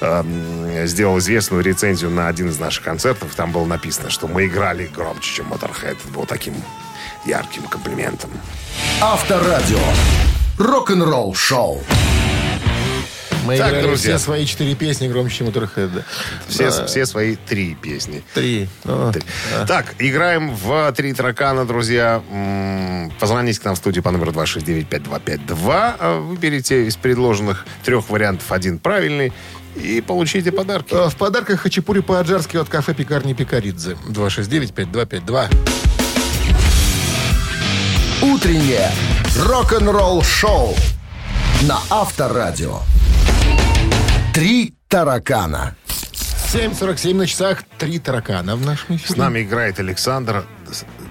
э, 0.00 0.84
сделал 0.86 1.18
известную 1.18 1.62
рецензию 1.64 2.10
на 2.10 2.28
один 2.28 2.48
из 2.50 2.58
наших 2.58 2.84
концертов. 2.84 3.34
Там 3.34 3.50
было 3.52 3.64
написано, 3.64 4.10
что 4.10 4.28
мы 4.28 4.46
играли 4.46 4.86
громче, 4.86 5.34
чем 5.36 5.52
Motorhead. 5.52 5.96
Это 5.98 6.08
был 6.14 6.26
таким 6.26 6.54
ярким 7.24 7.62
комплиментом. 7.64 8.30
Авторадио. 9.00 9.78
Рок-н-ролл 10.58 11.34
шоу. 11.34 11.82
Мы 13.44 13.58
Так, 13.58 13.68
играли 13.70 13.82
друзья. 13.86 14.16
все 14.16 14.24
свои 14.24 14.44
четыре 14.44 14.74
песни 14.74 15.06
громче, 15.06 15.36
чем 15.38 15.46
Motorhead. 15.48 15.88
да. 15.94 16.02
Все, 16.48 16.70
Да. 16.70 16.86
все 16.86 17.06
свои 17.06 17.36
три 17.36 17.74
песни. 17.76 18.24
Три. 18.34 18.68
Ну, 18.82 19.12
Три. 19.12 19.22
Так, 19.68 19.94
играем 20.00 20.52
в 20.56 20.90
«Три 20.96 21.12
таракана», 21.12 21.64
друзья. 21.64 22.22
Позвоните 23.20 23.60
к 23.60 23.64
нам 23.64 23.74
в 23.76 23.78
студию 23.78 24.02
по 24.02 24.10
номеру 24.10 24.32
269-5252. 24.32 25.96
А 26.00 26.18
Выберите 26.20 26.86
из 26.86 26.96
предложенных 26.96 27.66
трех 27.84 28.08
вариантов 28.10 28.50
один 28.50 28.80
правильный 28.80 29.32
и 29.76 30.00
получите 30.00 30.50
подарки. 30.50 30.92
э, 30.94 31.08
В 31.08 31.14
подарках 31.16 31.60
хачапури 31.60 32.00
по-аджарски 32.00 32.56
от 32.56 32.68
кафе 32.68 32.94
«Пекарни 32.94 33.32
Пикаридзе». 33.34 33.96
269-5252. 34.08 35.48
Утреннее 38.22 38.90
рок-н-ролл 39.38 40.22
шоу 40.22 40.74
на 41.62 41.78
Авторадио. 41.90 42.80
Три 44.32 44.74
таракана. 44.88 45.74
7.47 46.52 47.14
на 47.14 47.26
часах. 47.26 47.62
Три 47.78 47.98
таракана 47.98 48.56
в 48.56 48.64
нашем 48.64 48.96
эфире. 48.96 49.14
С 49.14 49.16
нами 49.16 49.42
играет 49.42 49.78
Александр, 49.78 50.44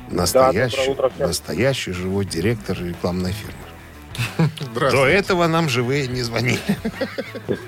настоящий, 0.10 0.78
доброе 0.88 1.10
утро 1.10 1.28
настоящий 1.28 1.92
живой 1.92 2.26
директор 2.26 2.78
рекламной 2.80 3.34
фирмы. 3.34 4.50
До 4.92 5.06
этого 5.06 5.46
нам 5.48 5.68
живые 5.70 6.08
не 6.08 6.24
звонили. 6.24 6.60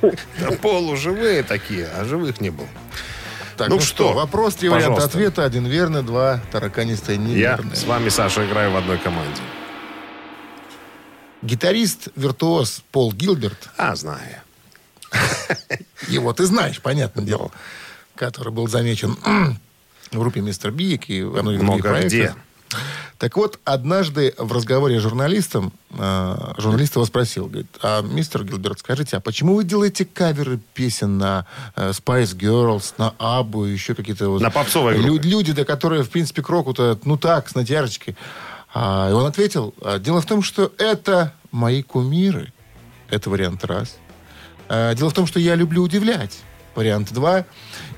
Да 0.39 0.51
полуживые 0.61 1.43
такие, 1.43 1.87
а 1.97 2.05
живых 2.05 2.39
не 2.41 2.49
было. 2.51 2.67
Так, 3.57 3.69
Ну 3.69 3.75
ну, 3.75 3.81
что, 3.81 4.09
что, 4.09 4.13
вопрос, 4.13 4.55
три 4.55 4.69
варианта 4.69 4.93
пожалуйста. 4.93 5.17
ответа. 5.17 5.43
Один 5.45 5.65
верный, 5.65 6.03
два 6.03 6.39
тараканистые 6.51 7.17
Я 7.17 7.23
неверные. 7.23 7.75
с 7.75 7.83
вами, 7.85 8.09
Саша, 8.09 8.45
играю 8.45 8.71
в 8.71 8.77
одной 8.77 8.97
команде. 8.99 9.41
Гитарист-виртуоз 11.47 12.83
Пол 12.91 13.13
Гилберт, 13.13 13.69
А, 13.77 13.95
знаю. 13.95 14.41
его 16.07 16.33
ты 16.33 16.45
знаешь, 16.45 16.81
понятное 16.81 17.23
дело, 17.23 17.51
который 18.15 18.51
был 18.51 18.67
замечен 18.67 19.15
в 20.11 20.19
группе 20.19 20.41
Мистер 20.41 20.71
Биг 20.71 21.09
и 21.09 21.23
во 21.23 21.41
многих 21.41 21.61
других 21.61 21.63
Много 21.63 22.05
где. 22.05 22.17
проектах. 22.19 22.43
Так 23.17 23.35
вот, 23.37 23.59
однажды 23.63 24.35
в 24.37 24.51
разговоре 24.51 24.99
с 24.99 25.01
журналистом, 25.01 25.73
э, 25.91 26.53
журналист 26.57 26.95
его 26.95 27.05
спросил, 27.05 27.47
говорит, 27.47 27.67
а, 27.81 28.03
мистер 28.03 28.43
Гилберт, 28.43 28.79
скажите, 28.79 29.17
а 29.17 29.19
почему 29.21 29.55
вы 29.55 29.63
делаете 29.63 30.05
каверы 30.05 30.59
песен 30.75 31.17
на 31.17 31.47
э, 31.75 31.91
Spice 31.91 32.35
Girls, 32.37 32.93
на 32.97 33.15
Абу, 33.17 33.63
еще 33.63 33.95
какие-то 33.95 34.29
вот... 34.29 34.41
На 34.41 34.51
попсовые 34.51 34.99
лю-. 34.99 35.19
Люди, 35.19 35.53
да, 35.53 35.63
которые, 35.65 36.03
в 36.03 36.09
принципе, 36.11 36.43
к 36.43 36.49
року-то, 36.49 36.99
ну 37.05 37.17
так, 37.17 37.49
с 37.49 37.55
натяжечкой. 37.55 38.15
А, 38.73 39.09
и 39.09 39.13
он 39.13 39.25
ответил, 39.25 39.73
«А, 39.81 39.97
дело 39.97 40.21
в 40.21 40.25
том, 40.27 40.43
что 40.43 40.71
это 40.77 41.33
мои 41.51 41.83
кумиры. 41.83 42.51
Это 43.09 43.29
вариант 43.29 43.63
раз. 43.65 43.97
А, 44.69 44.93
Дело 44.93 45.09
в 45.09 45.13
том, 45.13 45.25
что 45.27 45.39
я 45.39 45.55
люблю 45.55 45.83
удивлять. 45.83 46.39
Вариант 46.75 47.11
два. 47.13 47.45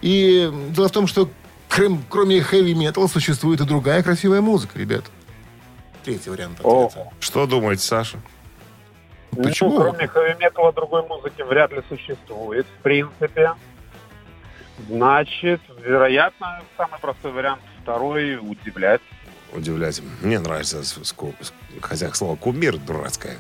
И 0.02 0.50
дело 0.70 0.88
в 0.88 0.92
том, 0.92 1.08
что 1.08 1.30
кроме 1.68 2.42
хэви-металла 2.42 3.08
существует 3.08 3.62
и 3.62 3.66
другая 3.66 4.04
красивая 4.04 4.42
музыка, 4.42 4.80
ребят. 4.80 5.04
Третий 6.04 6.30
вариант 6.30 6.60
ответа. 6.60 6.70
Ого. 7.00 7.14
Что 7.20 7.46
думаете, 7.46 7.84
Саша? 7.84 8.20
Почему? 9.32 9.72
Ну, 9.72 9.92
кроме 9.92 10.08
хэви-металла 10.08 10.74
другой 10.74 11.06
музыки 11.08 11.42
вряд 11.42 11.72
ли 11.72 11.82
существует, 11.90 12.66
в 12.80 12.84
принципе. 12.84 13.52
Значит, 14.88 15.62
вероятно, 15.86 16.62
самый 16.78 17.00
простой 17.00 17.32
вариант 17.32 17.62
второй– 17.82 18.38
удивлять. 18.42 19.02
Удивлять. 19.54 20.02
Мне 20.22 20.40
нравится 20.40 20.84
хозяин 21.82 22.14
слова 22.14 22.36
кумир 22.36 22.78
дурацкое. 22.78 23.40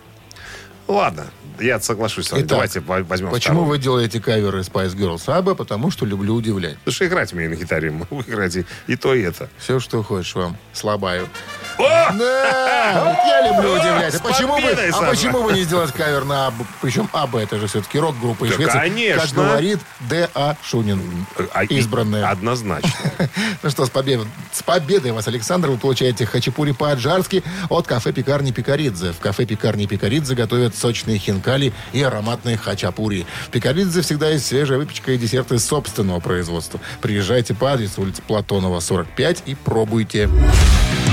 Ладно, 0.89 1.27
я 1.59 1.79
соглашусь 1.79 2.25
с 2.27 2.31
вами. 2.31 2.41
Итак, 2.41 2.49
Давайте 2.49 2.79
во- 2.79 3.03
возьмем 3.03 3.29
Почему 3.29 3.55
второго. 3.57 3.69
вы 3.69 3.77
делаете 3.77 4.19
каверы 4.19 4.61
Spice 4.61 4.95
Girls 4.95 5.31
Аба? 5.31 5.53
Потому 5.53 5.91
что 5.91 6.05
люблю 6.05 6.33
удивлять. 6.33 6.77
Что 6.87 7.05
играть 7.05 7.31
умею 7.31 7.51
на 7.51 7.55
гитаре. 7.55 7.91
Вы 8.09 8.21
играете 8.23 8.65
и 8.87 8.95
то, 8.95 9.13
и 9.13 9.21
это. 9.21 9.49
Все, 9.59 9.79
что 9.79 10.01
хочешь 10.03 10.33
вам. 10.35 10.57
Слабаю. 10.73 11.29
Да, 11.77 13.03
вот 13.05 13.17
я 13.27 13.47
люблю 13.47 13.73
удивлять. 13.73 14.15
А 14.15 14.19
почему, 14.19 14.55
вы, 14.55 14.61
победой, 14.61 14.89
а 14.89 15.01
почему 15.09 15.41
вы 15.43 15.53
не 15.53 15.63
сделать 15.63 15.91
кавер 15.93 16.25
на 16.25 16.47
Абу? 16.47 16.65
Причем 16.81 17.07
Аба 17.13 17.39
это 17.39 17.57
же 17.59 17.67
все-таки 17.67 17.99
рок-группа 17.99 18.45
из 18.45 18.49
Да, 18.51 18.55
Швеции. 18.55 18.77
конечно. 18.79 19.21
Как 19.21 19.31
говорит 19.33 19.79
Д.А. 20.09 20.57
Шунин. 20.63 21.25
А, 21.53 21.63
и- 21.65 21.77
Избранная. 21.79 22.27
Однозначно. 22.29 22.89
Ну 23.61 23.69
что, 23.69 23.85
с 23.85 23.89
победой, 23.89 24.25
с 24.53 24.63
победой 24.63 25.11
вас, 25.11 25.27
Александр. 25.27 25.69
Вы 25.69 25.77
получаете 25.77 26.25
хачапури 26.25 26.71
по-аджарски 26.71 27.43
от 27.69 27.87
кафе-пекарни 27.87 28.51
Пикаридзе. 28.51 29.11
В 29.11 29.19
кафе-пекарни 29.19 29.85
Пикаридзе 29.85 30.33
готовят 30.35 30.75
сочные 30.79 31.17
хинкали 31.17 31.73
и 31.93 32.01
ароматные 32.01 32.57
хачапури. 32.57 33.25
В 33.47 33.49
Пикаридзе 33.49 34.01
всегда 34.01 34.29
есть 34.29 34.45
свежая 34.45 34.77
выпечка 34.77 35.11
и 35.11 35.17
десерты 35.17 35.59
собственного 35.59 36.19
производства. 36.19 36.79
Приезжайте 37.01 37.53
по 37.53 37.73
адресу 37.73 38.01
улица 38.01 38.21
Платонова, 38.21 38.79
45 38.79 39.43
и 39.45 39.55
пробуйте. 39.55 40.29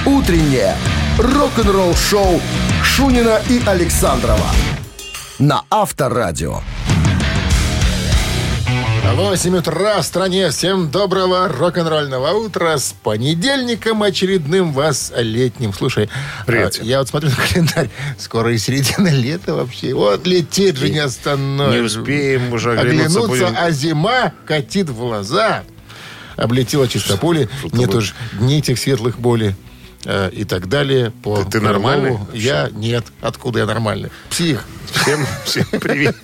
Утреннее 0.05 0.77
рок-н-ролл 1.19 1.95
шоу 1.95 2.41
Шунина 2.83 3.41
и 3.49 3.61
Александрова 3.67 4.51
на 5.39 5.63
Авторадио. 5.71 6.61
8 9.15 9.57
утра 9.57 10.01
в 10.01 10.05
стране. 10.05 10.51
Всем 10.51 10.91
доброго 10.91 11.49
рок-н-ролльного 11.49 12.33
утра 12.33 12.77
с 12.77 12.95
понедельником 13.03 14.03
очередным 14.03 14.73
вас 14.73 15.13
летним. 15.17 15.73
Слушай, 15.73 16.09
Привет. 16.47 16.79
а, 16.81 16.85
я 16.85 16.99
вот 16.99 17.09
смотрю 17.09 17.31
на 17.31 17.37
календарь. 17.37 17.89
Скоро 18.19 18.53
и 18.53 18.59
середина 18.59 19.09
лета 19.09 19.55
вообще. 19.55 19.95
Вот 19.95 20.27
летит 20.27 20.77
же 20.77 20.91
не 20.91 20.99
остановишь. 20.99 21.75
Не 21.75 22.01
успеем 22.01 22.53
уже 22.53 22.73
оглянуться. 22.73 23.21
Оглянуться, 23.21 23.47
будем. 23.47 23.57
а 23.59 23.71
зима 23.71 24.33
катит 24.45 24.89
в 24.91 24.99
глаза. 24.99 25.63
Облетела 26.37 26.87
чистополе. 26.89 27.49
Что-то 27.61 27.77
Нет 27.77 27.95
уж 27.95 28.15
дней 28.33 28.59
этих 28.59 28.79
светлых 28.79 29.19
более. 29.19 29.57
Э, 30.07 30.31
и 30.33 30.45
так 30.45 30.69
далее. 30.69 31.11
По 31.23 31.37
Ты- 31.45 31.51
ты 31.53 31.61
нормальный? 31.61 32.19
Я 32.33 32.69
нет. 32.73 33.05
Откуда 33.21 33.59
я 33.61 33.67
нормальный? 33.67 34.11
Псих. 34.31 34.65
Всем, 34.91 35.27
всем 35.45 35.67
привет. 35.81 36.17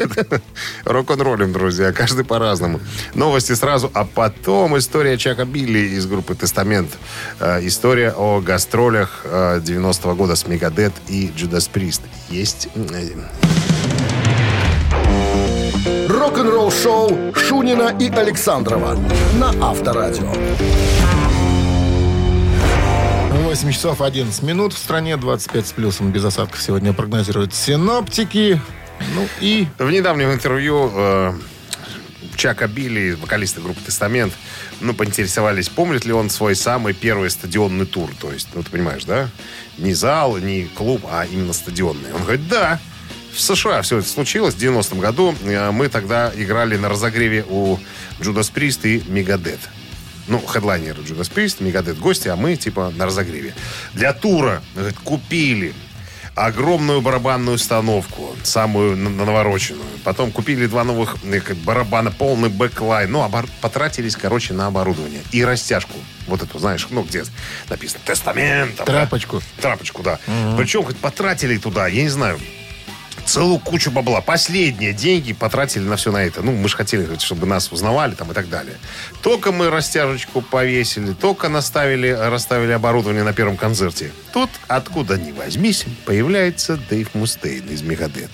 Рок-н-роллим, 0.84 1.52
друзья. 1.52 1.92
Каждый 1.92 2.24
по-разному. 2.24 2.80
Новости 3.14 3.52
сразу, 3.54 3.90
а 3.92 4.04
потом 4.04 4.78
история 4.78 5.18
Чака 5.18 5.44
Билли 5.44 5.80
из 5.96 6.06
группы 6.06 6.34
«Тестамент». 6.34 6.90
Э, 7.40 7.58
история 7.66 8.12
о 8.16 8.40
гастролях 8.40 9.22
э, 9.24 9.60
90-го 9.60 10.14
года 10.14 10.36
с 10.36 10.46
Мегадет 10.46 10.92
и 11.08 11.32
Джудас 11.36 11.68
Прист. 11.68 12.02
Есть... 12.30 12.68
э, 12.74 13.08
Рок-н-ролл 16.08 16.70
шоу 16.70 17.34
Шунина 17.34 17.94
и 17.98 18.08
Александрова 18.08 18.96
на 19.34 19.48
Авторадио. 19.70 20.32
8 23.52 23.70
часов 23.70 24.00
11 24.00 24.42
минут 24.44 24.72
в 24.72 24.78
стране, 24.78 25.18
25 25.18 25.66
с 25.66 25.72
плюсом 25.72 26.10
без 26.10 26.24
осадков 26.24 26.62
сегодня 26.62 26.94
прогнозируют 26.94 27.52
синоптики. 27.52 28.58
Ну 29.14 29.28
и 29.42 29.66
В 29.78 29.90
недавнем 29.90 30.32
интервью 30.32 30.90
э, 30.90 31.34
Чака 32.34 32.66
Билли, 32.66 33.12
вокалиста 33.12 33.60
группы 33.60 33.78
«Тестамент», 33.84 34.32
ну, 34.80 34.94
поинтересовались, 34.94 35.68
помнит 35.68 36.06
ли 36.06 36.14
он 36.14 36.30
свой 36.30 36.56
самый 36.56 36.94
первый 36.94 37.28
стадионный 37.28 37.84
тур. 37.84 38.10
То 38.18 38.32
есть, 38.32 38.48
ну, 38.54 38.62
ты 38.62 38.70
понимаешь, 38.70 39.04
да? 39.04 39.28
Не 39.76 39.92
зал, 39.92 40.38
не 40.38 40.64
клуб, 40.64 41.02
а 41.10 41.26
именно 41.26 41.52
стадионный. 41.52 42.10
Он 42.14 42.22
говорит, 42.22 42.48
да, 42.48 42.80
в 43.34 43.38
США 43.38 43.82
все 43.82 43.98
это 43.98 44.08
случилось 44.08 44.54
в 44.54 44.58
90-м 44.58 44.98
году. 44.98 45.34
Э, 45.42 45.70
Мы 45.72 45.90
тогда 45.90 46.32
играли 46.34 46.78
на 46.78 46.88
разогреве 46.88 47.44
у 47.46 47.78
Джудас 48.18 48.48
Прист 48.48 48.86
и 48.86 49.02
Мегадет. 49.08 49.60
Ну, 50.32 50.38
хедлайнеры 50.40 51.02
Джудас 51.02 51.28
Прист, 51.28 51.60
Мегадет 51.60 51.98
гости, 51.98 52.28
а 52.28 52.36
мы, 52.36 52.56
типа, 52.56 52.90
на 52.96 53.04
разогреве. 53.04 53.54
Для 53.92 54.14
тура, 54.14 54.62
говорит, 54.74 54.96
купили 55.04 55.74
огромную 56.34 57.02
барабанную 57.02 57.56
установку, 57.56 58.34
самую 58.42 58.96
на- 58.96 59.10
навороченную. 59.10 59.84
Потом 60.04 60.32
купили 60.32 60.64
два 60.66 60.84
новых 60.84 61.16
э, 61.22 61.40
барабана, 61.66 62.10
полный 62.10 62.48
backline. 62.48 63.12
Ну, 63.12 63.20
обор- 63.22 63.46
потратились, 63.60 64.16
короче, 64.16 64.54
на 64.54 64.68
оборудование. 64.68 65.20
И 65.32 65.44
растяжку. 65.44 65.92
Вот 66.26 66.42
эту, 66.42 66.58
знаешь, 66.58 66.86
ну, 66.88 67.02
где 67.02 67.24
написано 67.68 68.00
«Testament». 68.06 68.76
там, 68.76 68.86
да? 68.86 68.92
Тряпочку, 69.60 70.02
да. 70.02 70.18
Причем 70.56 70.82
хоть 70.84 70.96
потратили 70.96 71.58
туда, 71.58 71.88
я 71.88 72.02
не 72.04 72.08
знаю, 72.08 72.40
целую 73.24 73.58
кучу 73.58 73.90
бабла. 73.90 74.20
Последние 74.20 74.92
деньги 74.92 75.32
потратили 75.32 75.82
на 75.84 75.96
все 75.96 76.12
на 76.12 76.24
это. 76.24 76.42
Ну, 76.42 76.52
мы 76.52 76.68
же 76.68 76.76
хотели, 76.76 77.06
чтобы 77.18 77.46
нас 77.46 77.70
узнавали 77.72 78.14
там 78.14 78.30
и 78.30 78.34
так 78.34 78.48
далее. 78.48 78.76
Только 79.22 79.52
мы 79.52 79.70
растяжечку 79.70 80.42
повесили, 80.42 81.12
только 81.12 81.48
наставили, 81.48 82.08
расставили 82.08 82.72
оборудование 82.72 83.22
на 83.24 83.32
первом 83.32 83.56
концерте. 83.56 84.12
Тут, 84.32 84.50
откуда 84.68 85.16
ни 85.18 85.32
возьмись, 85.32 85.84
появляется 86.04 86.76
Дэйв 86.76 87.14
Мустейн 87.14 87.68
из 87.68 87.82
Megadeth. 87.82 88.30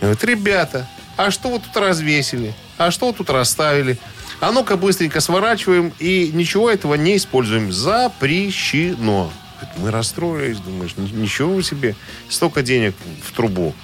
Говорит, 0.00 0.24
ребята, 0.24 0.88
а 1.16 1.30
что 1.30 1.50
вы 1.50 1.58
тут 1.58 1.76
развесили? 1.76 2.54
А 2.76 2.90
что 2.90 3.08
вы 3.08 3.12
тут 3.14 3.30
расставили? 3.30 3.98
А 4.40 4.52
ну-ка 4.52 4.76
быстренько 4.76 5.20
сворачиваем 5.20 5.92
и 5.98 6.30
ничего 6.32 6.70
этого 6.70 6.94
не 6.94 7.16
используем. 7.16 7.72
Запрещено. 7.72 9.32
Мы 9.78 9.90
расстроились, 9.90 10.58
думаешь, 10.58 10.96
«Ни- 10.96 11.10
ничего 11.22 11.60
себе. 11.62 11.96
Столько 12.28 12.62
денег 12.62 12.94
в 13.24 13.32
трубу. 13.32 13.74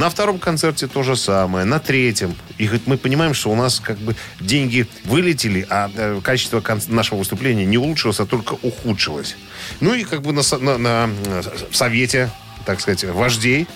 На 0.00 0.08
втором 0.08 0.38
концерте 0.38 0.86
то 0.86 1.02
же 1.02 1.14
самое, 1.14 1.66
на 1.66 1.78
третьем. 1.78 2.34
И 2.56 2.64
говорит, 2.64 2.86
мы 2.86 2.96
понимаем, 2.96 3.34
что 3.34 3.50
у 3.50 3.54
нас 3.54 3.80
как 3.80 3.98
бы 3.98 4.16
деньги 4.40 4.86
вылетели, 5.04 5.66
а 5.68 5.90
э, 5.94 6.20
качество 6.24 6.62
нашего 6.88 7.18
выступления 7.18 7.66
не 7.66 7.76
улучшилось, 7.76 8.18
а 8.18 8.24
только 8.24 8.54
ухудшилось. 8.62 9.36
Ну 9.80 9.92
и 9.92 10.04
как 10.04 10.22
бы 10.22 10.32
на, 10.32 10.40
на- 10.58 10.78
на, 10.78 11.10
э, 11.26 11.42
в 11.70 11.76
совете, 11.76 12.30
так 12.64 12.80
сказать, 12.80 13.04
вождей 13.04 13.66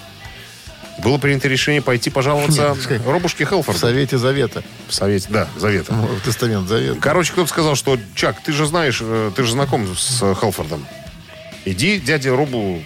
было 1.02 1.18
принято 1.18 1.46
решение 1.46 1.82
пойти 1.82 2.08
пожаловаться 2.08 2.74
Нет, 2.88 3.02
Робушке 3.06 3.44
В 3.44 3.50
Хелфорду. 3.50 3.78
Совете 3.78 4.16
Завета. 4.16 4.64
В 4.88 4.94
совете, 4.94 5.26
да, 5.28 5.46
завета. 5.58 5.92
Ну, 5.92 6.06
В 6.06 6.22
Тестамент 6.22 6.66
Завета. 6.66 6.98
Короче, 7.02 7.32
кто-то 7.32 7.50
сказал, 7.50 7.74
что, 7.74 7.98
Чак, 8.14 8.42
ты 8.42 8.52
же 8.54 8.64
знаешь, 8.64 9.00
э, 9.02 9.30
ты 9.36 9.44
же 9.44 9.52
знаком 9.52 9.94
с 9.94 10.20
Хелфордом. 10.40 10.86
Иди 11.66 12.00
дяде 12.00 12.30
Робу 12.30 12.82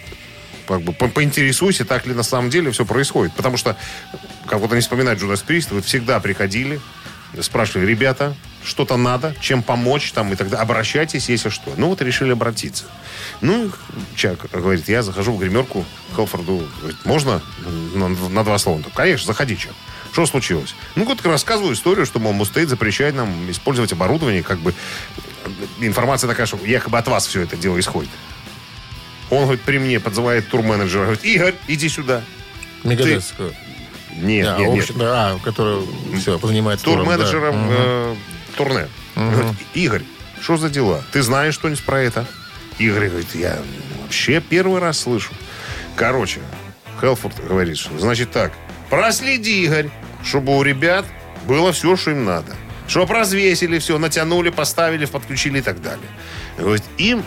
как 0.68 0.82
бы 0.82 0.92
по- 0.92 1.08
поинтересуйся, 1.08 1.84
так 1.84 2.06
ли 2.06 2.14
на 2.14 2.22
самом 2.22 2.50
деле 2.50 2.70
все 2.70 2.84
происходит. 2.84 3.32
Потому 3.34 3.56
что, 3.56 3.76
как 4.46 4.60
вот 4.60 4.70
они 4.70 4.82
вспоминают 4.82 5.20
Джудас 5.20 5.40
Прист, 5.40 5.70
вы 5.70 5.80
всегда 5.80 6.20
приходили, 6.20 6.80
спрашивали, 7.40 7.86
ребята, 7.86 8.34
что-то 8.62 8.96
надо, 8.96 9.34
чем 9.40 9.62
помочь, 9.62 10.12
там, 10.12 10.32
и 10.32 10.36
тогда 10.36 10.60
обращайтесь, 10.60 11.28
если 11.28 11.48
что. 11.48 11.72
Ну, 11.76 11.88
вот 11.88 12.02
решили 12.02 12.32
обратиться. 12.32 12.84
Ну, 13.40 13.70
Чак 14.14 14.50
говорит, 14.52 14.88
я 14.88 15.02
захожу 15.02 15.32
в 15.32 15.38
гримерку 15.38 15.84
к 16.12 16.16
Хелфорду. 16.16 16.62
Говорит, 16.80 17.04
можно 17.04 17.40
на, 17.94 18.08
на 18.08 18.44
два 18.44 18.58
слова? 18.58 18.76
Он 18.76 18.84
Конечно, 18.94 19.26
заходи, 19.26 19.56
Чак. 19.56 19.72
Что 20.12 20.26
случилось? 20.26 20.74
Ну, 20.96 21.04
вот 21.04 21.24
рассказываю 21.24 21.74
историю, 21.74 22.06
что, 22.06 22.18
мол, 22.18 22.32
Мустейт 22.32 22.68
запрещает 22.68 23.14
нам 23.14 23.50
использовать 23.50 23.92
оборудование, 23.92 24.42
как 24.42 24.58
бы 24.58 24.74
информация 25.80 26.28
такая, 26.28 26.46
что 26.46 26.58
якобы 26.64 26.98
от 26.98 27.08
вас 27.08 27.26
все 27.26 27.42
это 27.42 27.56
дело 27.56 27.78
исходит. 27.78 28.10
Он, 29.30 29.44
говорит, 29.44 29.60
при 29.62 29.78
мне 29.78 30.00
подзывает 30.00 30.48
турменеджера, 30.48 31.02
говорит, 31.02 31.24
Игорь, 31.24 31.54
иди 31.66 31.88
сюда. 31.88 32.22
Мегадетскую. 32.84 33.52
Нет, 34.16 34.48
А, 34.48 34.58
нет, 34.58 34.70
нет. 34.70 34.82
общем, 34.84 34.98
да, 34.98 35.30
а, 35.32 35.38
который 35.44 35.86
все, 36.18 36.38
занимается 36.38 36.84
туром, 36.84 37.04
да. 37.06 37.12
Турменеджером 37.12 37.66
э, 37.70 38.16
турне. 38.56 38.88
Говорит, 39.14 39.56
Игорь, 39.74 40.02
что 40.40 40.56
за 40.56 40.70
дела? 40.70 41.02
Ты 41.12 41.22
знаешь 41.22 41.54
что-нибудь 41.54 41.84
про 41.84 42.00
это? 42.00 42.26
Игорь 42.78 43.08
говорит, 43.08 43.34
я 43.34 43.58
вообще 44.02 44.40
первый 44.40 44.80
раз 44.80 45.00
слышу. 45.00 45.32
Короче, 45.96 46.40
Хелфорд 47.00 47.34
говорит, 47.46 47.76
что 47.76 47.98
значит 47.98 48.30
так, 48.30 48.52
проследи, 48.90 49.64
Игорь, 49.64 49.90
чтобы 50.24 50.56
у 50.56 50.62
ребят 50.62 51.04
было 51.46 51.72
все, 51.72 51.96
что 51.96 52.10
им 52.12 52.24
надо. 52.24 52.54
Чтоб 52.86 53.10
развесили 53.10 53.78
все, 53.78 53.98
натянули, 53.98 54.48
поставили, 54.50 55.04
подключили 55.04 55.58
и 55.58 55.62
так 55.62 55.82
далее. 55.82 56.08
Говорит, 56.56 56.84
им 56.96 57.22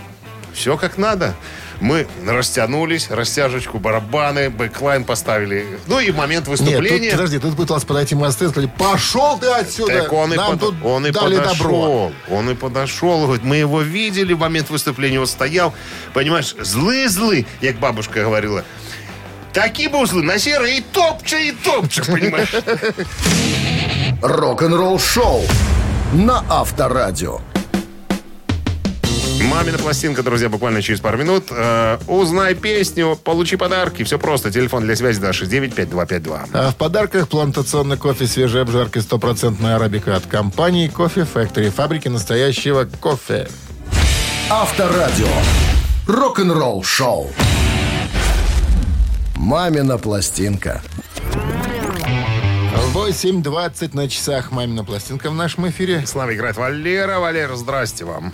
все 0.53 0.75
как 0.77 0.97
надо. 0.97 1.35
Мы 1.81 2.07
растянулись, 2.27 3.09
растяжечку, 3.09 3.79
барабаны, 3.79 4.51
backline 4.51 5.03
поставили. 5.03 5.65
Ну 5.87 5.99
и 5.99 6.11
в 6.11 6.15
момент 6.15 6.47
Нет, 6.47 6.59
выступления... 6.59 7.09
тут, 7.09 7.17
подожди, 7.17 7.39
тут 7.39 7.57
пытался 7.57 7.87
подойти 7.87 8.13
Мастер 8.13 8.47
и 8.47 8.49
сказать, 8.51 8.73
пошел 8.75 9.39
ты 9.39 9.47
отсюда, 9.47 10.03
Так 10.03 10.13
он 10.13 10.31
и, 10.31 10.37
нам 10.37 10.51
под- 10.51 10.59
тут 10.59 10.75
он 10.85 11.07
и 11.07 11.11
дали 11.11 11.37
подошел. 11.37 11.57
добро. 11.57 12.11
Он 12.29 12.49
и 12.51 12.53
подошел. 12.53 13.23
Говорит, 13.23 13.43
мы 13.43 13.55
его 13.55 13.81
видели 13.81 14.33
в 14.33 14.39
момент 14.39 14.69
выступления. 14.69 15.19
Он 15.19 15.25
стоял, 15.25 15.73
понимаешь, 16.13 16.55
злый-злый, 16.59 17.47
як 17.61 17.77
бабушка 17.77 18.21
говорила. 18.21 18.63
Такие 19.51 19.89
бы 19.89 20.05
злы 20.05 20.21
на 20.21 20.37
серые 20.37 20.77
и 20.77 20.81
топча, 20.81 21.37
и 21.39 21.51
топча, 21.51 22.05
понимаешь? 22.05 22.53
Рок-н-ролл 24.21 24.99
шоу 24.99 25.41
на 26.13 26.45
Авторадио. 26.47 27.39
Мамина 29.41 29.77
пластинка, 29.77 30.23
друзья, 30.23 30.49
буквально 30.49 30.81
через 30.81 30.99
пару 30.99 31.17
минут. 31.17 31.45
Э, 31.51 31.97
узнай 32.07 32.53
песню, 32.55 33.17
получи 33.21 33.55
подарки. 33.55 34.03
Все 34.03 34.19
просто. 34.19 34.51
Телефон 34.51 34.83
для 34.83 34.95
связи 34.95 35.21
269-5252. 35.21 36.49
А 36.53 36.71
в 36.71 36.75
подарках 36.75 37.27
плантационный 37.27 37.97
кофе 37.97 38.27
свежей 38.27 38.61
обжарки 38.61 38.99
стопроцентная 38.99 39.75
арабика 39.75 40.15
от 40.15 40.25
компании 40.25 40.87
Кофе 40.87 41.21
Factory, 41.21 41.71
фабрики 41.71 42.07
настоящего 42.07 42.87
кофе. 42.99 43.47
Авторадио. 44.49 45.27
Рок-н-ролл 46.07 46.83
шоу. 46.83 47.31
Мамина 49.35 49.97
пластинка. 49.97 50.81
8.20 52.93 53.95
на 53.95 54.09
часах 54.09 54.51
«Мамина 54.51 54.83
пластинка» 54.83 55.29
в 55.29 55.33
нашем 55.33 55.69
эфире. 55.69 56.05
С 56.05 56.13
нами 56.13 56.33
играет 56.33 56.57
Валера. 56.57 57.19
Валера, 57.19 57.55
здрасте 57.55 58.03
вам. 58.03 58.33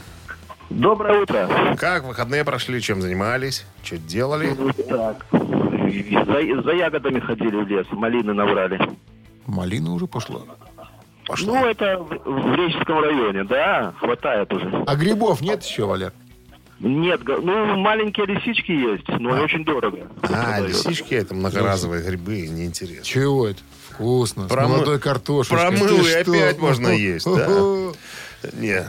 Доброе 0.70 1.22
утро. 1.22 1.76
Как 1.78 2.04
выходные 2.04 2.44
прошли? 2.44 2.82
Чем 2.82 3.02
занимались? 3.02 3.66
Что 3.84 3.98
делали? 3.98 4.56
Так. 4.88 5.26
За, 5.32 6.62
за 6.64 6.72
ягодами 6.74 7.20
ходили 7.20 7.56
в 7.64 7.68
лес, 7.68 7.88
малины 7.92 8.34
набрали. 8.34 8.80
Малина 9.46 9.94
уже 9.94 10.08
пошла. 10.08 10.42
Пошло. 11.26 11.56
Ну, 11.56 11.66
это 11.66 11.98
в, 12.00 12.08
в 12.26 12.56
Реческом 12.56 13.00
районе, 13.00 13.44
да, 13.44 13.94
хватает 14.00 14.52
уже. 14.54 14.84
А 14.86 14.96
грибов 14.96 15.42
нет 15.42 15.64
еще, 15.64 15.86
Валер? 15.86 16.14
Нет, 16.80 17.22
ну, 17.26 17.76
маленькие 17.78 18.28
лисички 18.28 18.72
есть, 18.72 19.08
но 19.08 19.32
очень 19.42 19.66
дорого. 19.66 20.08
А, 20.22 20.28
продается. 20.28 20.90
лисички 20.90 21.16
это 21.16 21.34
многоразовые 21.34 22.04
грибы, 22.04 22.48
неинтересно. 22.48 23.04
Чего 23.04 23.48
это? 23.48 23.60
Вкусно. 23.90 24.48
С 24.48 24.52
Промы- 24.52 24.76
молодой 24.76 25.00
картошечкой. 25.00 25.58
промыл 25.58 26.06
и 26.06 26.12
опять 26.12 26.60
можно 26.60 26.90
есть, 26.90 27.26
да. 27.26 27.48
Не, 28.54 28.84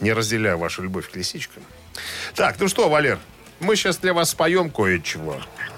не 0.00 0.12
разделяю 0.12 0.58
вашу 0.58 0.82
любовь 0.82 1.10
к 1.10 1.16
лисичкам. 1.16 1.62
Так, 2.34 2.56
ну 2.58 2.68
что, 2.68 2.88
Валер, 2.88 3.18
мы 3.60 3.76
сейчас 3.76 3.98
для 3.98 4.12
вас 4.12 4.30
споем 4.30 4.70
кое-чего. 4.70 5.36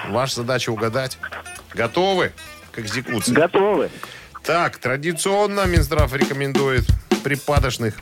Ваша 0.08 0.36
задача 0.36 0.70
угадать. 0.70 1.18
Готовы 1.74 2.32
к 2.72 2.78
экзекуции? 2.78 3.32
Готовы? 3.32 3.90
Так, 4.42 4.78
традиционно 4.78 5.66
Минздрав 5.66 6.12
рекомендует 6.14 6.84
припадочных 7.24 7.94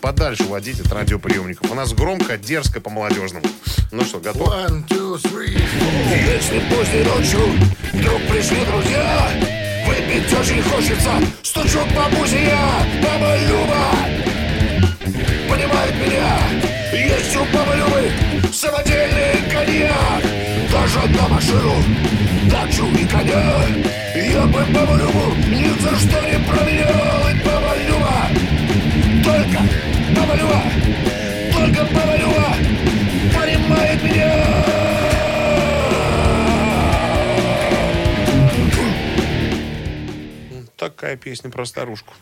подальше 0.00 0.44
водить 0.44 0.80
от 0.80 0.92
радиоприемников. 0.92 1.70
У 1.70 1.74
нас 1.74 1.94
громко, 1.94 2.36
дерзко, 2.36 2.80
по-молодежному. 2.80 3.46
Ну 3.90 4.04
что, 4.04 4.18
готов? 4.18 4.48
One, 4.48 4.86
two, 4.86 5.16
three. 5.16 5.58
Если 6.10 6.58
поздней 6.68 7.04
ночью 7.04 7.40
вдруг 7.92 8.20
пришли 8.28 8.64
друзья 8.66 9.30
Выпить 9.86 10.32
очень 10.32 10.62
хочется, 10.62 11.10
стучок 11.42 11.86
по 11.94 12.08
бузе 12.16 12.42
я 12.44 12.86
Машину, 21.54 21.74
дачу 22.50 22.86
и 22.86 23.06
коня 23.06 23.42
Я 24.14 24.46
бы 24.46 24.64
Бабу 24.72 24.96
Любу 24.96 25.34
ни 25.48 25.68
за 25.80 25.94
что 25.96 26.20
не 26.22 26.38
променял 26.48 27.28
И 27.28 27.34
Баба 27.44 27.76
Люба, 27.86 28.28
только 29.22 29.60
Баба 30.16 30.34
Люба 30.34 30.62
Только 31.52 31.84
Баба 31.94 32.16
Люба 32.16 32.54
понимает 33.34 34.02
меня 34.02 34.64
Такая 40.76 41.16
песня 41.16 41.50
про 41.50 41.64
старушку. 41.64 42.12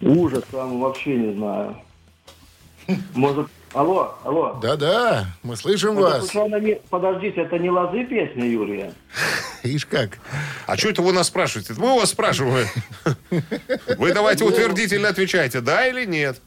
Ужас, 0.00 0.44
там 0.50 0.80
вообще 0.80 1.14
не 1.14 1.34
знаю. 1.34 1.76
Может, 3.14 3.48
алло, 3.74 4.14
алло. 4.24 4.58
Да-да, 4.62 5.26
мы 5.42 5.56
слышим 5.56 5.92
Это 5.98 6.00
вас. 6.00 6.28
случайно 6.28 6.60
не- 6.60 6.80
Подождите, 6.90 7.42
это 7.42 7.58
не 7.58 7.70
лозы 7.70 8.04
песня, 8.04 8.44
Юрия? 8.44 8.92
Ишь 9.62 9.86
как. 9.86 10.18
А 10.66 10.76
что 10.76 10.90
это 10.90 11.02
вы 11.02 11.12
нас 11.12 11.26
спрашиваете? 11.28 11.74
Мы 11.76 11.92
у 11.92 11.98
вас 12.00 12.10
спрашиваем. 12.10 12.66
Вы 13.98 14.12
давайте 14.12 14.44
утвердительно 14.44 15.08
отвечайте, 15.08 15.60
да 15.60 15.86
или 15.86 16.04
нет. 16.04 16.40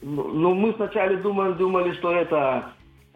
Ну, 0.00 0.28
ну, 0.28 0.54
мы 0.54 0.72
сначала 0.74 1.16
думали, 1.16 1.52
думали, 1.54 1.92
что 1.94 2.12
это 2.12 2.66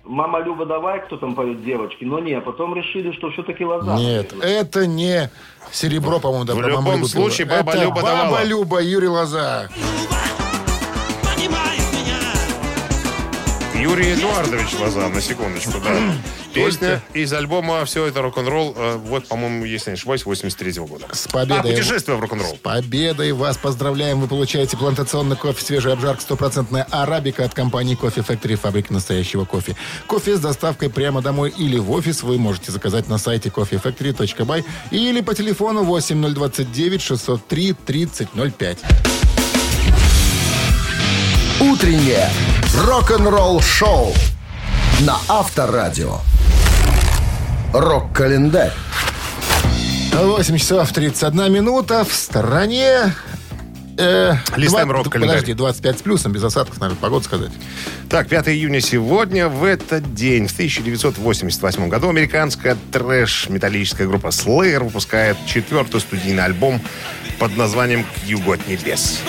«Мама 0.05 0.41
Люба, 0.41 0.67
давай», 0.67 1.01
кто 1.05 1.17
там 1.17 1.37
поет 1.37 1.65
девочки, 1.65 2.05
но 2.05 2.19
не, 2.19 2.41
потом 2.41 2.75
решили, 2.75 3.13
что 3.13 3.31
все-таки 3.31 3.65
лоза. 3.65 3.95
Нет, 3.97 4.33
это 4.43 4.85
не 4.87 5.31
серебро, 5.71 6.19
по-моему, 6.19 6.45
да, 6.45 6.55
В 6.55 6.61
любом 6.61 7.05
случае, 7.07 7.47
баба 7.47 7.75
Люба 7.77 7.95
баба 7.97 8.09
давала. 8.09 8.45
Люба, 8.45 8.83
Юрий 8.83 9.07
Лоза. 9.07 9.69
Юрий 13.83 14.15
Эдуардович 14.15 14.79
Лоза, 14.79 15.09
на 15.09 15.21
секундочку, 15.21 15.73
да. 15.83 16.15
Песня 16.55 17.03
из 17.15 17.33
альбома 17.33 17.85
«Все 17.85 18.07
это 18.07 18.23
рок-н-ролл», 18.23 18.75
э, 18.77 18.97
вот, 18.97 19.27
по-моему, 19.27 19.65
если 19.65 19.91
не 19.91 19.95
ошибаюсь, 19.95 20.25
83 20.25 20.73
года. 20.83 21.07
С 21.11 21.27
А, 21.27 21.31
победой. 21.31 21.73
путешествие 21.73 22.17
в 22.17 22.21
рок-н-ролл. 22.21 22.57
Победой 22.63 23.33
вас 23.33 23.57
поздравляем! 23.57 24.21
Вы 24.21 24.29
получаете 24.29 24.77
плантационный 24.77 25.35
кофе 25.35 25.65
«Свежий 25.65 25.93
обжарка» 25.93 26.23
стопроцентная 26.23 26.87
арабика 26.91 27.45
от 27.45 27.55
компании 27.55 27.97
«Кофе 27.97 28.21
Factory» 28.21 28.55
фабрики 28.55 28.93
настоящего 28.93 29.45
кофе. 29.47 29.75
Кофе 30.07 30.37
с 30.37 30.41
доставкой 30.41 30.89
прямо 30.89 31.21
домой 31.21 31.53
или 31.59 31.77
в 31.79 31.91
офис 31.91 32.23
вы 32.23 32.39
можете 32.39 32.71
заказать 32.71 33.09
на 33.09 33.19
сайте 33.19 33.49
coffeefactory.by 33.49 34.65
или 34.93 35.21
по 35.23 35.35
телефону 35.35 35.83
8029 35.83 37.03
603 37.03 37.73
3005. 37.85 38.79
Утреннее 41.61 42.29
рок-н-ролл-шоу 42.87 44.13
на 45.01 45.17
Авторадио. 45.29 46.19
Рок-календарь. 47.73 48.73
8 50.13 50.59
часов 50.59 50.93
31 50.93 51.53
минута 51.53 52.05
в 52.05 52.13
стороне. 52.13 53.15
Э, 53.99 54.35
Листаем 54.57 54.91
рок-календарь. 54.91 55.37
Подожди, 55.37 55.55
25 55.55 55.99
с 55.99 56.03
плюсом, 56.03 56.33
без 56.33 56.43
осадков, 56.43 56.81
наверное, 56.81 57.01
погоду 57.01 57.25
сказать. 57.25 57.53
Так, 58.09 58.29
5 58.29 58.49
июня 58.49 58.81
сегодня, 58.81 59.49
в 59.49 59.65
этот 59.65 60.15
день, 60.15 60.49
в 60.49 60.53
1988 60.53 61.89
году, 61.89 62.09
американская 62.09 62.77
трэш-металлическая 62.91 64.07
группа 64.07 64.29
Slayer 64.29 64.83
выпускает 64.85 65.37
четвертый 65.47 66.01
студийный 66.01 66.45
альбом 66.45 66.81
под 67.39 67.57
названием 67.57 68.05
«Кьюго 68.25 68.55
от 68.55 68.67
небес». 68.67 69.21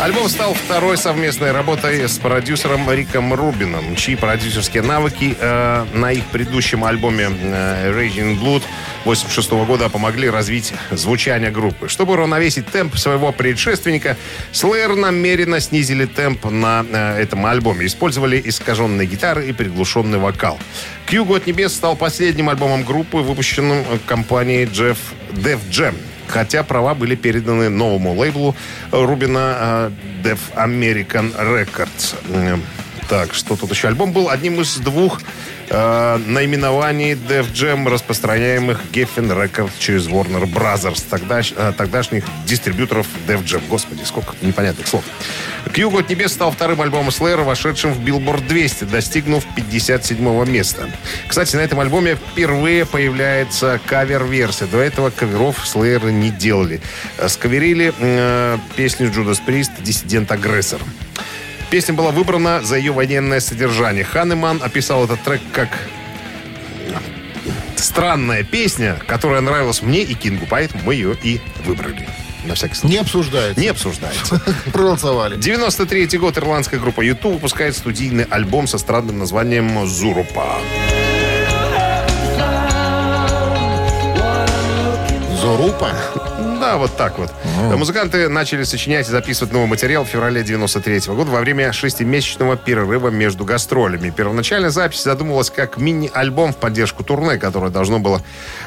Альбом 0.00 0.30
стал 0.30 0.54
второй 0.54 0.96
совместной 0.96 1.52
работой 1.52 2.08
с 2.08 2.18
продюсером 2.18 2.90
Риком 2.90 3.34
Рубином, 3.34 3.96
чьи 3.96 4.16
продюсерские 4.16 4.82
навыки 4.82 5.36
э, 5.38 5.84
на 5.92 6.10
их 6.10 6.24
предыдущем 6.24 6.84
альбоме 6.84 7.28
э, 7.30 7.92
Raging 7.92 8.40
Blood 8.40 8.62
86 9.04 9.50
года 9.50 9.90
помогли 9.90 10.30
развить 10.30 10.72
звучание 10.90 11.50
группы. 11.50 11.90
Чтобы 11.90 12.14
уравновесить 12.14 12.66
темп 12.68 12.96
своего 12.96 13.30
предшественника, 13.30 14.16
Slayer 14.54 14.96
намеренно 14.96 15.60
снизили 15.60 16.06
темп 16.06 16.46
на 16.46 16.82
э, 16.90 17.20
этом 17.20 17.44
альбоме. 17.44 17.84
Использовали 17.84 18.40
искаженные 18.42 19.06
гитары 19.06 19.48
и 19.48 19.52
приглушенный 19.52 20.18
вокал. 20.18 20.58
«Кью 21.04 21.26
Год 21.26 21.46
Небес» 21.46 21.74
стал 21.74 21.94
последним 21.94 22.48
альбомом 22.48 22.84
группы, 22.84 23.18
выпущенным 23.18 23.84
компанией 24.06 24.64
Jeff 24.64 24.96
Def 25.32 25.60
Jam 25.70 25.94
хотя 26.30 26.62
права 26.62 26.94
были 26.94 27.16
переданы 27.16 27.68
новому 27.68 28.14
лейблу 28.14 28.54
Рубина 28.92 29.56
э, 29.60 29.90
Def 30.22 30.38
American 30.56 31.34
Records. 31.36 32.14
Так, 33.10 33.34
что 33.34 33.56
тут 33.56 33.70
еще? 33.72 33.88
Альбом 33.88 34.12
был 34.12 34.30
одним 34.30 34.60
из 34.60 34.76
двух 34.76 35.20
э, 35.68 36.20
наименований 36.26 37.14
Def 37.14 37.52
Jam, 37.52 37.88
распространяемых 37.88 38.80
Geffen 38.92 39.26
Records 39.36 39.72
через 39.80 40.06
Warner 40.06 40.44
Brothers, 40.44 41.02
тогдаш- 41.10 41.52
э, 41.56 41.72
тогдашних 41.76 42.24
дистрибьюторов 42.46 43.08
Def 43.26 43.42
Jam. 43.42 43.62
Господи, 43.68 44.04
сколько 44.04 44.36
непонятных 44.42 44.86
слов. 44.86 45.02
«Кью 45.74 45.90
Год 45.90 46.08
Небес» 46.08 46.32
стал 46.32 46.52
вторым 46.52 46.82
альбомом 46.82 47.08
Slayer, 47.08 47.42
вошедшим 47.42 47.92
в 47.94 47.98
Billboard 48.00 48.46
200, 48.46 48.84
достигнув 48.84 49.44
57 49.56 50.44
места. 50.48 50.88
Кстати, 51.26 51.56
на 51.56 51.60
этом 51.62 51.80
альбоме 51.80 52.14
впервые 52.14 52.86
появляется 52.86 53.80
кавер-версия. 53.86 54.66
До 54.66 54.78
этого 54.78 55.10
каверов 55.10 55.56
Slayer 55.66 56.12
не 56.12 56.30
делали. 56.30 56.80
Э, 57.18 57.28
Сковерили 57.28 57.92
э, 57.98 58.56
песню 58.76 59.08
Judas 59.10 59.40
Priest 59.44 59.70
«Диссидент-агрессор». 59.80 60.80
Песня 61.70 61.94
была 61.94 62.10
выбрана 62.10 62.62
за 62.62 62.76
ее 62.76 62.90
военное 62.90 63.38
содержание. 63.38 64.02
Ханеман 64.02 64.60
описал 64.60 65.04
этот 65.04 65.22
трек 65.22 65.40
как 65.52 65.68
странная 67.76 68.42
песня, 68.42 68.98
которая 69.06 69.40
нравилась 69.40 69.80
мне 69.80 70.02
и 70.02 70.14
Кингу, 70.14 70.46
поэтому 70.50 70.82
мы 70.84 70.94
ее 70.94 71.16
и 71.22 71.40
выбрали. 71.64 72.08
На 72.44 72.54
всякий 72.54 72.74
случай. 72.74 72.94
Не 72.94 73.00
обсуждается. 73.00 73.60
Не 73.60 73.68
обсуждается. 73.68 74.42
Проголосовали. 74.72 75.36
93 75.36 76.18
год 76.18 76.38
ирландская 76.38 76.80
группа 76.80 77.02
YouTube 77.02 77.34
выпускает 77.34 77.76
студийный 77.76 78.24
альбом 78.24 78.66
со 78.66 78.78
странным 78.78 79.18
названием 79.18 79.86
«Зурупа». 79.86 80.56
Зорупа. 85.40 85.94
Да, 86.60 86.76
вот 86.76 86.94
так 86.96 87.18
вот. 87.18 87.32
Музыканты 87.74 88.28
начали 88.28 88.64
сочинять 88.64 89.08
и 89.08 89.10
записывать 89.10 89.52
новый 89.52 89.66
материал 89.66 90.04
в 90.04 90.08
феврале 90.08 90.42
93 90.42 91.00
года 91.14 91.30
во 91.30 91.40
время 91.40 91.72
шестимесячного 91.72 92.56
перерыва 92.56 93.08
между 93.08 93.44
гастролями. 93.44 94.10
Первоначально 94.10 94.68
запись 94.68 95.02
задумывалась 95.02 95.48
как 95.48 95.78
мини-альбом 95.78 96.52
в 96.52 96.56
поддержку 96.56 97.02
турне, 97.02 97.38
которое 97.38 97.70
должно 97.70 97.98
было 97.98 98.22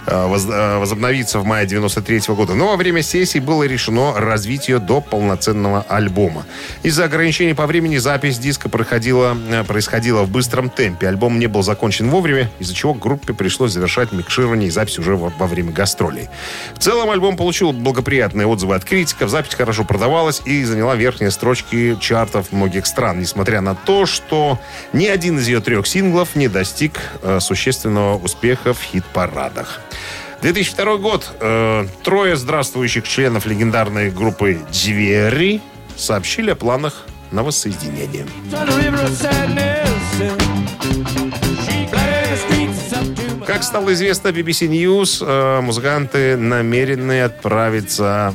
э, 0.08 0.26
воз- 0.26 0.48
э, 0.50 0.78
возобновиться 0.80 1.38
в 1.40 1.46
мае 1.46 1.68
93 1.68 2.34
года. 2.34 2.56
Но 2.56 2.70
во 2.70 2.78
время 2.78 3.04
сессии 3.04 3.38
было 3.40 3.64
решено 3.64 4.14
развить 4.16 4.70
ее 4.70 4.80
до 4.80 5.00
полноценного 5.00 5.86
альбома. 5.88 6.46
Из-за 6.82 7.06
ограничений 7.06 7.54
по 7.54 7.68
времени 7.68 7.98
запись 7.98 8.40
диска 8.40 8.70
проходила, 8.70 9.38
э, 9.50 9.64
происходила 9.66 10.24
в 10.24 10.30
быстром 10.32 10.72
темпе. 10.72 11.08
Альбом 11.10 11.38
не 11.38 11.48
был 11.48 11.62
закончен 11.62 12.10
вовремя, 12.10 12.50
из-за 12.58 12.74
чего 12.74 12.96
группе 12.96 13.34
пришлось 13.34 13.72
завершать 13.72 14.12
микширование 14.12 14.70
и 14.70 14.72
запись 14.72 14.98
уже 14.98 15.16
во, 15.16 15.32
во 15.38 15.46
время 15.46 15.72
гастролей. 15.72 16.30
В 16.74 16.80
целом 16.80 17.12
альбом 17.12 17.38
получил 17.38 17.72
благоприятные 17.84 18.48
отзывы 18.48 18.76
от 18.76 18.86
критиков, 18.86 19.30
запись 19.30 19.54
хорошо 19.54 19.84
продавалась 19.84 20.42
и 20.46 20.64
заняла 20.64 20.96
верхние 20.96 21.32
строчки 21.32 21.96
чартов 22.00 22.52
многих 22.52 22.86
стран, 22.86 23.20
несмотря 23.20 23.62
на 23.62 23.76
то, 23.76 24.06
что 24.06 24.60
ни 24.94 25.06
один 25.06 25.38
из 25.38 25.48
ее 25.48 25.60
трех 25.60 25.86
синглов 25.86 26.36
не 26.36 26.48
достиг 26.48 27.00
э, 27.22 27.40
существенного 27.40 28.18
успеха 28.18 28.74
в 28.74 28.82
хит-парадах. 28.82 29.82
2002 30.42 30.98
год. 30.98 31.32
Э, 31.40 31.88
трое 32.04 32.36
здравствующих 32.36 33.08
членов 33.08 33.46
легендарной 33.46 34.12
группы 34.12 34.60
Звери 34.72 35.62
сообщили 35.96 36.52
о 36.52 36.56
планах 36.56 37.06
на 37.32 37.44
воссоединение. 37.44 38.26
Как 43.46 43.64
стало 43.64 43.94
известно 43.94 44.30
BBC 44.30 44.68
News, 44.68 45.24
э, 45.26 45.62
музыканты 45.62 46.38
намерены 46.38 47.22
отправиться 47.24 48.34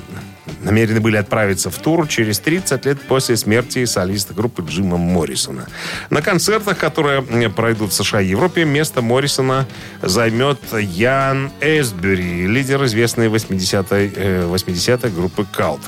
намерены 0.60 1.00
были 1.00 1.16
отправиться 1.16 1.70
в 1.70 1.78
тур 1.78 2.08
через 2.08 2.40
30 2.40 2.84
лет 2.84 3.00
после 3.02 3.36
смерти 3.36 3.84
солиста 3.84 4.34
группы 4.34 4.62
Джима 4.62 4.96
Моррисона. 4.96 5.66
На 6.10 6.20
концертах, 6.20 6.78
которые 6.78 7.22
пройдут 7.50 7.92
в 7.92 7.94
США 7.94 8.20
и 8.20 8.28
Европе, 8.28 8.64
место 8.64 9.02
Моррисона 9.02 9.66
займет 10.02 10.58
Ян 10.72 11.50
Эсбери, 11.60 12.46
лидер 12.46 12.84
известной 12.84 13.28
80-й, 13.28 14.12
э, 14.14 14.42
80-й 14.46 15.10
группы 15.10 15.46
Калт. 15.50 15.80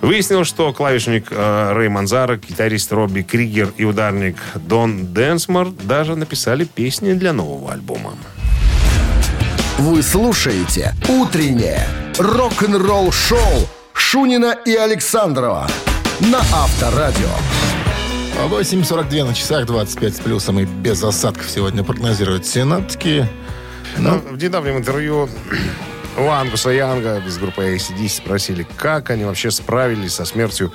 Выяснилось, 0.00 0.48
что 0.48 0.72
клавишник 0.72 1.28
э, 1.30 1.72
Рэй 1.72 1.88
Манзара, 1.88 2.36
гитарист 2.36 2.92
Робби 2.92 3.22
Кригер 3.22 3.72
и 3.76 3.84
ударник 3.84 4.36
Дон 4.54 5.12
Денсмор 5.12 5.70
даже 5.70 6.16
написали 6.16 6.64
песни 6.64 7.12
для 7.12 7.32
нового 7.32 7.72
альбома. 7.72 8.14
Вы 9.78 10.02
слушаете 10.02 10.94
«Утреннее 11.06 11.86
рок-н-ролл-шоу» 12.18 13.68
Шунина 13.92 14.56
и 14.64 14.74
Александрова 14.74 15.68
на 16.20 16.38
Авторадио. 16.38 17.28
8.42 18.48 19.24
на 19.24 19.34
часах, 19.34 19.66
25 19.66 20.16
с 20.16 20.20
плюсом 20.20 20.60
и 20.60 20.64
без 20.64 21.04
осадков 21.04 21.50
сегодня 21.50 21.84
прогнозируют 21.84 22.46
синаптики. 22.46 23.28
Ну, 23.98 24.18
в 24.18 24.42
недавнем 24.42 24.78
интервью 24.78 25.28
у 26.16 26.26
Ангуса 26.26 26.70
Янга 26.70 27.18
из 27.18 27.36
группы 27.36 27.76
ACDC 27.76 28.08
спросили, 28.08 28.66
как 28.78 29.10
они 29.10 29.24
вообще 29.24 29.50
справились 29.50 30.14
со 30.14 30.24
смертью 30.24 30.72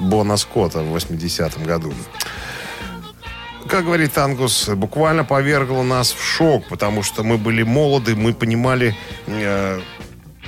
Бона 0.00 0.36
Скотта 0.36 0.80
в 0.80 0.96
80-м 0.96 1.62
году. 1.62 1.92
Как 3.70 3.84
говорит 3.84 4.18
Ангус, 4.18 4.68
буквально 4.70 5.24
повергло 5.24 5.84
нас 5.84 6.10
в 6.10 6.20
шок, 6.20 6.66
потому 6.68 7.04
что 7.04 7.22
мы 7.22 7.38
были 7.38 7.62
молоды, 7.62 8.16
мы 8.16 8.34
понимали, 8.34 8.96
э, 9.28 9.80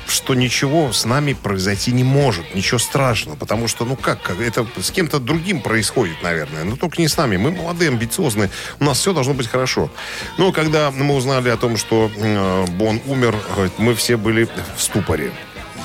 что 0.08 0.34
ничего 0.34 0.92
с 0.92 1.04
нами 1.04 1.32
произойти 1.32 1.92
не 1.92 2.02
может, 2.02 2.52
ничего 2.56 2.80
страшного, 2.80 3.36
потому 3.36 3.68
что, 3.68 3.84
ну 3.84 3.94
как, 3.94 4.32
это 4.40 4.66
с 4.80 4.90
кем-то 4.90 5.20
другим 5.20 5.60
происходит, 5.60 6.20
наверное, 6.24 6.64
но 6.64 6.74
только 6.74 7.00
не 7.00 7.06
с 7.06 7.16
нами. 7.16 7.36
Мы 7.36 7.52
молодые, 7.52 7.90
амбициозные, 7.90 8.50
у 8.80 8.84
нас 8.84 8.98
все 8.98 9.12
должно 9.12 9.34
быть 9.34 9.46
хорошо. 9.46 9.88
Но 10.36 10.50
когда 10.50 10.90
мы 10.90 11.14
узнали 11.14 11.48
о 11.48 11.56
том, 11.56 11.76
что 11.76 12.10
э, 12.16 12.66
Бон 12.72 13.00
умер, 13.06 13.36
мы 13.78 13.94
все 13.94 14.16
были 14.16 14.48
в 14.76 14.82
ступоре. 14.82 15.30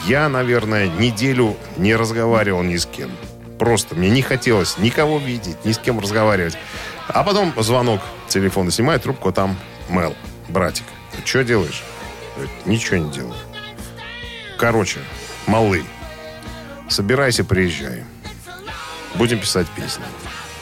Я, 0.07 0.27
наверное, 0.27 0.87
неделю 0.87 1.55
не 1.77 1.95
разговаривал 1.95 2.63
ни 2.63 2.77
с 2.77 2.87
кем. 2.87 3.11
Просто 3.59 3.95
мне 3.95 4.09
не 4.09 4.21
хотелось 4.21 4.77
никого 4.77 5.17
видеть, 5.17 5.65
ни 5.65 5.71
с 5.71 5.77
кем 5.77 5.99
разговаривать. 5.99 6.57
А 7.07 7.23
потом 7.23 7.53
звонок, 7.57 8.01
телефон 8.27 8.69
снимает 8.71 9.03
трубку, 9.03 9.29
а 9.29 9.31
там 9.31 9.57
Мел, 9.89 10.15
братик. 10.49 10.85
Что 11.25 11.43
делаешь? 11.43 11.83
Ничего 12.65 12.97
не 12.97 13.11
делаю. 13.11 13.35
Короче, 14.57 14.99
малый, 15.45 15.85
собирайся, 16.89 17.43
приезжай. 17.43 18.03
Будем 19.15 19.39
писать 19.39 19.67
песни. 19.69 20.03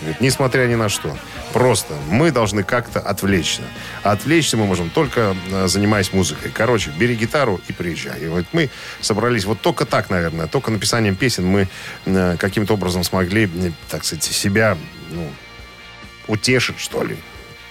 Говорит, 0.01 0.21
несмотря 0.21 0.67
ни 0.67 0.75
на 0.75 0.89
что. 0.89 1.17
Просто 1.53 1.93
мы 2.10 2.31
должны 2.31 2.63
как-то 2.63 2.99
отвлечься. 2.99 3.62
Отвлечься 4.03 4.58
мы 4.58 4.65
можем 4.65 4.89
только 4.89 5.36
э, 5.51 5.67
занимаясь 5.67 6.12
музыкой. 6.12 6.51
Короче, 6.53 6.91
бери 6.91 7.15
гитару 7.15 7.62
и 7.67 7.73
приезжай. 7.73 8.19
И 8.19 8.27
вот 8.27 8.45
мы 8.51 8.69
собрались 8.99 9.45
вот 9.45 9.62
только 9.62 9.86
так, 9.86 10.10
наверное, 10.10 10.47
только 10.47 10.69
написанием 10.69 11.15
песен 11.15 11.45
мы 11.45 11.69
э, 12.05 12.36
каким-то 12.38 12.73
образом 12.73 13.03
смогли, 13.03 13.49
так 13.89 14.03
сказать, 14.03 14.23
себя 14.23 14.77
ну, 15.12 15.29
утешить, 16.27 16.79
что 16.79 17.03
ли. 17.03 17.17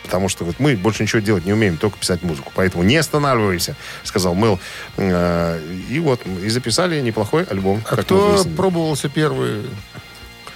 Потому 0.03 0.29
что 0.29 0.45
вот 0.45 0.57
мы 0.59 0.77
больше 0.77 1.03
ничего 1.03 1.23
делать 1.23 1.47
не 1.47 1.53
умеем, 1.55 1.79
только 1.79 1.99
писать 1.99 2.23
музыку. 2.23 2.53
Поэтому 2.55 2.83
не 2.85 2.97
останавливаемся, 2.97 3.75
сказал 4.03 4.35
Мэл. 4.35 4.61
Э, 4.99 5.61
И 5.91 5.99
вот, 5.99 6.21
и 6.43 6.49
записали 6.51 7.01
неплохой 7.01 7.45
альбом. 7.45 7.83
А 7.91 7.97
кто 7.97 8.45
пробовался 8.57 9.09
первый? 9.09 9.63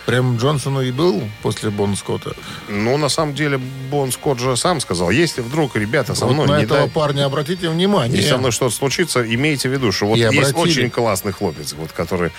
Прям 0.04 0.36
Джонсону 0.38 0.80
и 0.80 0.90
был 0.90 1.22
после 1.42 1.68
Бон 1.68 1.94
Скотта? 1.94 2.34
Ну, 2.68 2.96
на 2.96 3.10
самом 3.10 3.34
деле, 3.34 3.58
Бон 3.90 4.10
Скотт 4.10 4.38
же 4.38 4.56
сам 4.56 4.80
сказал, 4.80 5.10
если 5.10 5.42
вдруг, 5.42 5.76
ребята, 5.76 6.14
со 6.14 6.24
Вот 6.24 6.32
мной 6.32 6.46
на 6.46 6.56
не 6.58 6.64
этого 6.64 6.80
дай- 6.80 6.88
парня 6.88 7.26
обратите 7.26 7.68
внимание. 7.68 8.16
Если 8.16 8.30
со 8.30 8.38
мной 8.38 8.50
что-то 8.52 8.74
случится, 8.74 9.22
имейте 9.22 9.68
в 9.68 9.72
виду, 9.72 9.92
что 9.92 10.06
вот 10.06 10.16
И 10.16 10.20
есть 10.20 10.32
обратили. 10.50 10.58
очень 10.60 10.90
классный 10.90 11.32
хлопец, 11.32 11.74
вот, 11.74 11.92
который, 11.92 12.32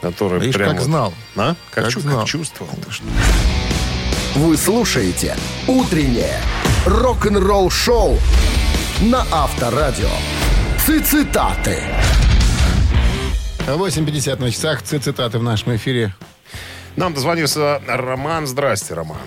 который 0.00 0.38
Видишь, 0.38 0.54
прям 0.54 0.70
как 0.76 0.80
знал. 0.82 1.14
А? 1.34 1.56
Как, 1.72 1.84
Как 1.84 1.92
чу- 1.92 2.00
знал. 2.00 2.18
как 2.20 2.28
чувствовал. 2.28 2.72
ты 2.84 2.92
что. 2.92 3.04
Вы 4.36 4.58
слушаете 4.58 5.34
«Утреннее 5.66 6.34
рок-н-ролл-шоу» 6.84 8.18
на 9.00 9.22
Авторадио. 9.32 10.10
Цитаты. 10.76 11.78
8.50 13.66 14.38
на 14.38 14.50
часах. 14.50 14.82
Цитаты 14.82 15.38
в 15.38 15.42
нашем 15.42 15.76
эфире. 15.76 16.14
Нам 16.96 17.14
дозвонился 17.14 17.80
Роман. 17.88 18.46
Здрасте, 18.46 18.92
Роман. 18.92 19.22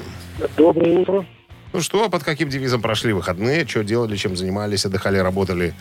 Доброе 0.56 1.00
утро. 1.00 1.26
Ну 1.74 1.82
что, 1.82 2.08
под 2.08 2.24
каким 2.24 2.50
девизом 2.50 2.80
прошли 2.80 3.12
выходные? 3.12 3.66
Что 3.66 3.84
делали, 3.84 4.16
чем 4.16 4.38
занимались, 4.38 4.86
отдыхали, 4.86 5.18
работали? 5.18 5.74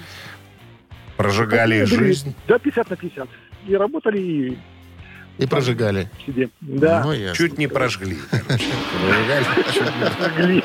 Прожигали 1.18 1.84
жизнь? 1.84 2.34
Да, 2.46 2.58
50 2.58 2.88
на 2.88 2.96
50. 2.96 3.28
И 3.66 3.76
работали, 3.76 4.18
и 4.18 4.58
И 5.38 5.46
прожигали. 5.46 6.10
Да. 6.60 7.02
Ну, 7.04 7.12
ясно. 7.12 7.36
Чуть 7.36 7.58
не 7.58 7.68
прожгли. 7.68 8.18
Прожигали. 10.18 10.64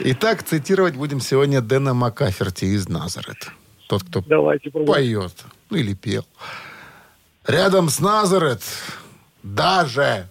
Итак, 0.00 0.42
цитировать 0.42 0.96
будем 0.96 1.20
сегодня 1.20 1.60
Дэна 1.60 1.94
Макаферти 1.94 2.64
из 2.64 2.88
Назарет. 2.88 3.50
Тот, 3.88 4.02
кто 4.02 4.20
Давайте 4.22 4.70
поет. 4.70 5.32
Ну, 5.70 5.76
или 5.76 5.94
пел. 5.94 6.26
Рядом 7.46 7.88
с 7.88 8.00
Назарет 8.00 8.62
даже... 9.42 10.28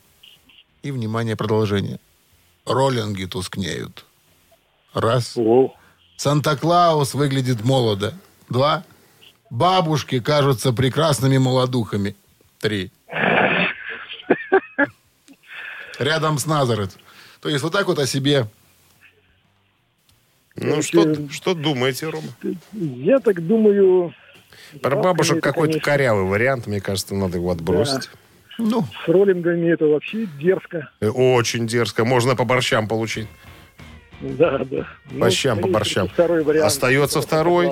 И, 0.84 0.92
внимание, 0.92 1.36
продолжение. 1.36 2.00
Роллинги 2.66 3.26
тускнеют. 3.26 4.06
Раз. 4.94 5.38
Санта-Клаус 6.18 7.14
выглядит 7.14 7.64
молодо. 7.64 8.14
Два. 8.50 8.84
Бабушки 9.50 10.20
кажутся 10.20 10.74
прекрасными 10.74 11.38
молодухами. 11.38 12.16
Три. 12.60 12.92
Рядом 16.02 16.38
с 16.40 16.46
Назарет. 16.48 16.92
То 17.42 17.50
есть 17.50 17.64
вот 17.64 17.72
так 17.74 17.88
вот 17.88 18.00
о 18.00 18.08
себе. 18.08 18.48
Ну, 20.56 20.82
что, 20.82 21.16
что 21.32 21.54
думаете, 21.54 22.10
Рома? 22.10 22.28
Я 22.74 23.20
так 23.20 23.46
думаю, 23.46 24.14
Про 24.82 24.98
бабушек 24.98 25.42
какой-то 25.42 25.74
конечно. 25.74 25.92
корявый 25.92 26.26
вариант, 26.26 26.68
мне 26.68 26.82
кажется, 26.82 27.16
надо 27.16 27.38
его 27.38 27.52
отбросить. 27.52 28.10
Ну, 28.58 28.86
с 29.06 29.08
роллингами 29.08 29.72
это 29.72 29.86
вообще 29.86 30.28
дерзко. 30.40 30.90
Э, 31.00 31.08
Очень 31.08 31.68
дерзко. 31.68 32.04
Можно 32.04 32.36
по 32.36 32.44
борщам 32.44 32.88
получить. 32.88 33.28
Да, 34.20 34.60
да. 34.60 34.88
Ну, 35.10 35.20
По 35.20 35.32
щам, 35.32 35.56
по 35.58 35.62
скорее 35.62 35.74
борщам. 35.74 36.08
Второй 36.10 36.44
вариант. 36.44 36.68
Остается 36.68 37.22
второй. 37.22 37.72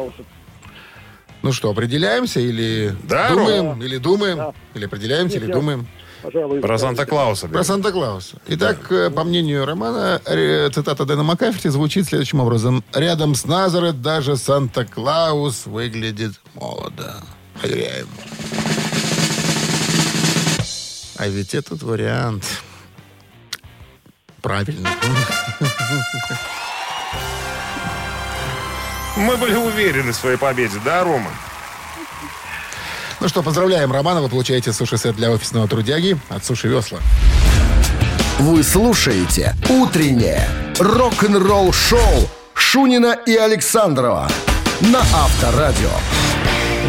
ну 1.43 1.51
что, 1.51 1.69
определяемся 1.69 2.39
или 2.39 2.95
Да, 3.03 3.29
думаем, 3.29 3.65
Ром? 3.65 3.83
или 3.83 3.97
думаем, 3.97 4.37
Да. 4.37 4.53
или 4.73 4.85
определяемся, 4.85 5.35
Нет, 5.35 5.43
или 5.43 5.49
я- 5.51 5.55
думаем. 5.55 5.85
Пожалуй. 6.21 6.59
Про 6.59 6.77
Санта-Клауса. 6.77 7.47
Про 7.47 7.63
Санта-Клауса. 7.63 8.37
Итак, 8.47 8.91
э, 8.91 9.09
по 9.09 9.23
мнению 9.23 9.65
Романа, 9.65 10.21
цитата 10.25 11.05
Дэна 11.05 11.23
Макаферти 11.23 11.69
звучит 11.69 12.07
следующим 12.07 12.39
образом. 12.39 12.83
«Рядом 12.93 13.35
с 13.35 13.45
Назарет 13.45 14.01
даже 14.01 14.35
Санта-Клаус 14.35 15.65
выглядит 15.65 16.33
молодо». 16.53 17.15
Проверяем. 17.59 18.07
А 21.17 21.27
ведь 21.27 21.53
этот 21.53 21.83
вариант 21.83 22.45
правильный. 24.41 24.89
Мы 29.17 29.35
были 29.35 29.55
уверены 29.55 30.13
в 30.13 30.15
своей 30.15 30.37
победе, 30.37 30.79
да, 30.85 31.03
Рома? 31.03 31.31
Ну 33.21 33.27
что, 33.27 33.43
поздравляем 33.43 33.91
Романа. 33.91 34.21
Вы 34.21 34.29
получаете 34.29 34.71
суши-сет 34.71 35.15
для 35.15 35.29
офисного 35.29 35.67
трудяги 35.67 36.17
от 36.29 36.45
Суши 36.45 36.69
Весла. 36.69 36.99
Вы 38.39 38.63
слушаете 38.63 39.55
«Утреннее 39.69 40.47
рок-н-ролл-шоу» 40.79 42.29
Шунина 42.53 43.17
и 43.25 43.35
Александрова 43.35 44.29
на 44.79 44.99
Авторадио. 44.99 45.89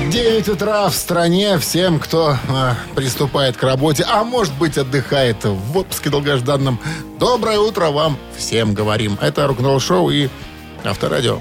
9 0.08 0.48
утра 0.50 0.88
в 0.88 0.94
стране. 0.94 1.58
Всем, 1.58 1.98
кто 1.98 2.36
а, 2.48 2.76
приступает 2.94 3.56
к 3.56 3.64
работе, 3.64 4.06
а 4.08 4.22
может 4.22 4.54
быть 4.54 4.78
отдыхает 4.78 5.44
в 5.44 5.76
отпуске 5.76 6.10
долгожданном. 6.10 6.78
Доброе 7.18 7.58
утро 7.58 7.90
вам 7.90 8.16
всем 8.36 8.72
говорим. 8.72 9.18
Это 9.20 9.48
рок-н-ролл 9.48 9.80
шоу 9.80 10.10
и 10.10 10.28
Авторадио. 10.84 11.40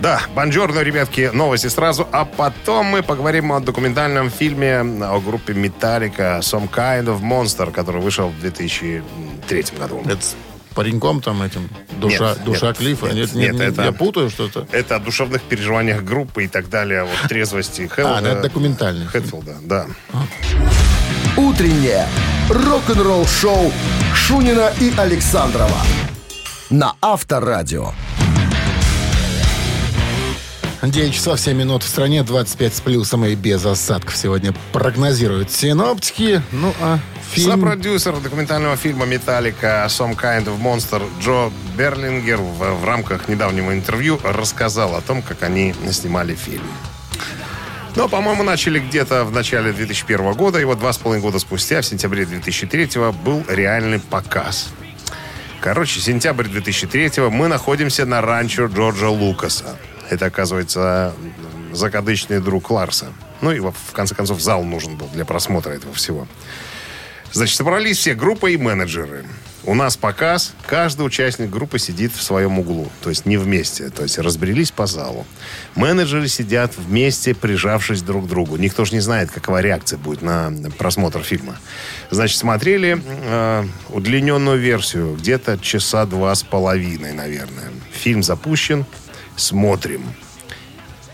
Да, 0.00 0.20
бонжорно, 0.34 0.80
ребятки, 0.80 1.30
новости 1.32 1.68
сразу, 1.68 2.06
а 2.12 2.24
потом 2.24 2.86
мы 2.86 3.02
поговорим 3.02 3.52
о 3.52 3.60
документальном 3.60 4.30
фильме 4.30 4.78
о 4.80 5.20
группе 5.20 5.52
Metallica 5.52 6.40
«Some 6.40 6.68
Kind 6.70 7.04
of 7.06 7.20
Monster», 7.22 7.70
который 7.70 8.02
вышел 8.02 8.28
в 8.28 8.40
2003 8.40 9.64
году. 9.78 10.02
Это 10.04 10.20
пареньком 10.74 11.20
там 11.22 11.40
этим, 11.42 11.68
душа, 12.00 12.30
Нет, 12.30 12.44
душа 12.44 12.66
нет, 12.68 12.76
Клифа. 12.78 13.06
нет, 13.06 13.14
Нет, 13.14 13.34
нет, 13.34 13.52
нет, 13.54 13.72
это- 13.72 13.82
я 13.84 13.92
путаю 13.92 14.28
что-то. 14.30 14.66
Это 14.72 14.96
о 14.96 14.98
душевных 14.98 15.42
переживаниях 15.42 16.02
группы 16.02 16.44
и 16.44 16.48
так 16.48 16.68
далее, 16.68 17.04
вот 17.04 17.28
трезвости 17.28 17.88
Хелл, 17.94 18.08
А, 18.08 18.20
ну 18.20 18.28
это 18.28 18.42
документальный. 18.42 19.06
Хэтфилда, 19.06 19.56
да. 19.62 19.86
Утреннее 21.36 22.06
рок-н-ролл-шоу 22.50 23.72
Шунина 24.14 24.72
и 24.80 24.92
Александрова 24.96 25.78
на 26.70 26.94
Авторадио. 27.00 27.92
9 30.90 31.14
часов 31.14 31.40
7 31.40 31.56
минут 31.56 31.82
в 31.82 31.88
стране, 31.88 32.22
25 32.22 32.74
с 32.74 32.80
плюсом 32.80 33.24
и 33.24 33.34
без 33.34 33.64
осадков 33.64 34.16
сегодня 34.16 34.54
прогнозируют 34.72 35.50
синоптики. 35.50 36.42
Ну, 36.52 36.74
а 36.80 36.98
фильм... 37.30 37.52
Сопродюсер 37.52 38.16
документального 38.18 38.76
фильма 38.76 39.06
«Металлика» 39.06 39.86
«Some 39.88 40.16
Kind 40.16 40.46
of 40.46 40.60
Monster» 40.60 41.02
Джо 41.20 41.50
Берлингер 41.76 42.38
в, 42.38 42.80
в 42.80 42.84
рамках 42.84 43.28
недавнего 43.28 43.72
интервью 43.72 44.20
рассказал 44.22 44.94
о 44.94 45.00
том, 45.00 45.22
как 45.22 45.42
они 45.42 45.74
снимали 45.90 46.34
фильм. 46.34 46.66
Но, 47.96 48.08
по-моему, 48.08 48.42
начали 48.42 48.80
где-то 48.80 49.24
в 49.24 49.30
начале 49.30 49.72
2001 49.72 50.32
года, 50.32 50.58
и 50.58 50.64
вот 50.64 50.80
два 50.80 50.92
с 50.92 50.98
половиной 50.98 51.22
года 51.22 51.38
спустя, 51.38 51.80
в 51.80 51.86
сентябре 51.86 52.26
2003 52.26 52.90
был 53.24 53.44
реальный 53.48 54.00
показ. 54.00 54.70
Короче, 55.60 56.00
сентябрь 56.00 56.48
2003 56.48 57.28
мы 57.30 57.48
находимся 57.48 58.04
на 58.04 58.20
ранчо 58.20 58.66
Джорджа 58.66 59.08
Лукаса. 59.08 59.76
Это, 60.10 60.26
оказывается, 60.26 61.14
закадычный 61.72 62.40
друг 62.40 62.70
Ларса. 62.70 63.12
Ну 63.40 63.52
и, 63.52 63.60
в 63.60 63.92
конце 63.92 64.14
концов, 64.14 64.40
зал 64.40 64.64
нужен 64.64 64.96
был 64.96 65.08
для 65.08 65.24
просмотра 65.24 65.72
этого 65.72 65.94
всего. 65.94 66.26
Значит, 67.32 67.56
собрались 67.56 67.98
все 67.98 68.14
группы 68.14 68.52
и 68.52 68.56
менеджеры. 68.56 69.24
У 69.66 69.74
нас 69.74 69.96
показ, 69.96 70.52
каждый 70.66 71.06
участник 71.06 71.48
группы 71.48 71.78
сидит 71.78 72.12
в 72.14 72.22
своем 72.22 72.58
углу, 72.58 72.90
то 73.00 73.08
есть 73.08 73.24
не 73.24 73.38
вместе, 73.38 73.88
то 73.88 74.02
есть 74.02 74.18
разбрелись 74.18 74.70
по 74.70 74.86
залу. 74.86 75.26
Менеджеры 75.74 76.28
сидят 76.28 76.76
вместе, 76.76 77.34
прижавшись 77.34 78.02
друг 78.02 78.26
к 78.26 78.28
другу. 78.28 78.56
Никто 78.56 78.84
же 78.84 78.92
не 78.92 79.00
знает, 79.00 79.30
какова 79.30 79.62
реакция 79.62 79.98
будет 79.98 80.20
на 80.20 80.52
просмотр 80.76 81.22
фильма. 81.22 81.56
Значит, 82.10 82.38
смотрели 82.38 83.02
э, 83.02 83.64
удлиненную 83.88 84.58
версию, 84.58 85.16
где-то 85.16 85.58
часа 85.58 86.04
два 86.04 86.34
с 86.34 86.42
половиной, 86.42 87.14
наверное. 87.14 87.70
Фильм 87.90 88.22
запущен, 88.22 88.84
смотрим. 89.36 90.02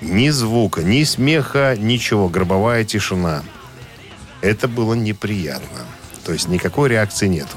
Ни 0.00 0.30
звука, 0.30 0.82
ни 0.82 1.04
смеха, 1.04 1.76
ничего, 1.76 2.28
гробовая 2.28 2.84
тишина. 2.84 3.42
Это 4.40 4.66
было 4.68 4.94
неприятно. 4.94 5.86
То 6.24 6.32
есть 6.32 6.48
никакой 6.48 6.88
реакции 6.88 7.26
нету. 7.26 7.56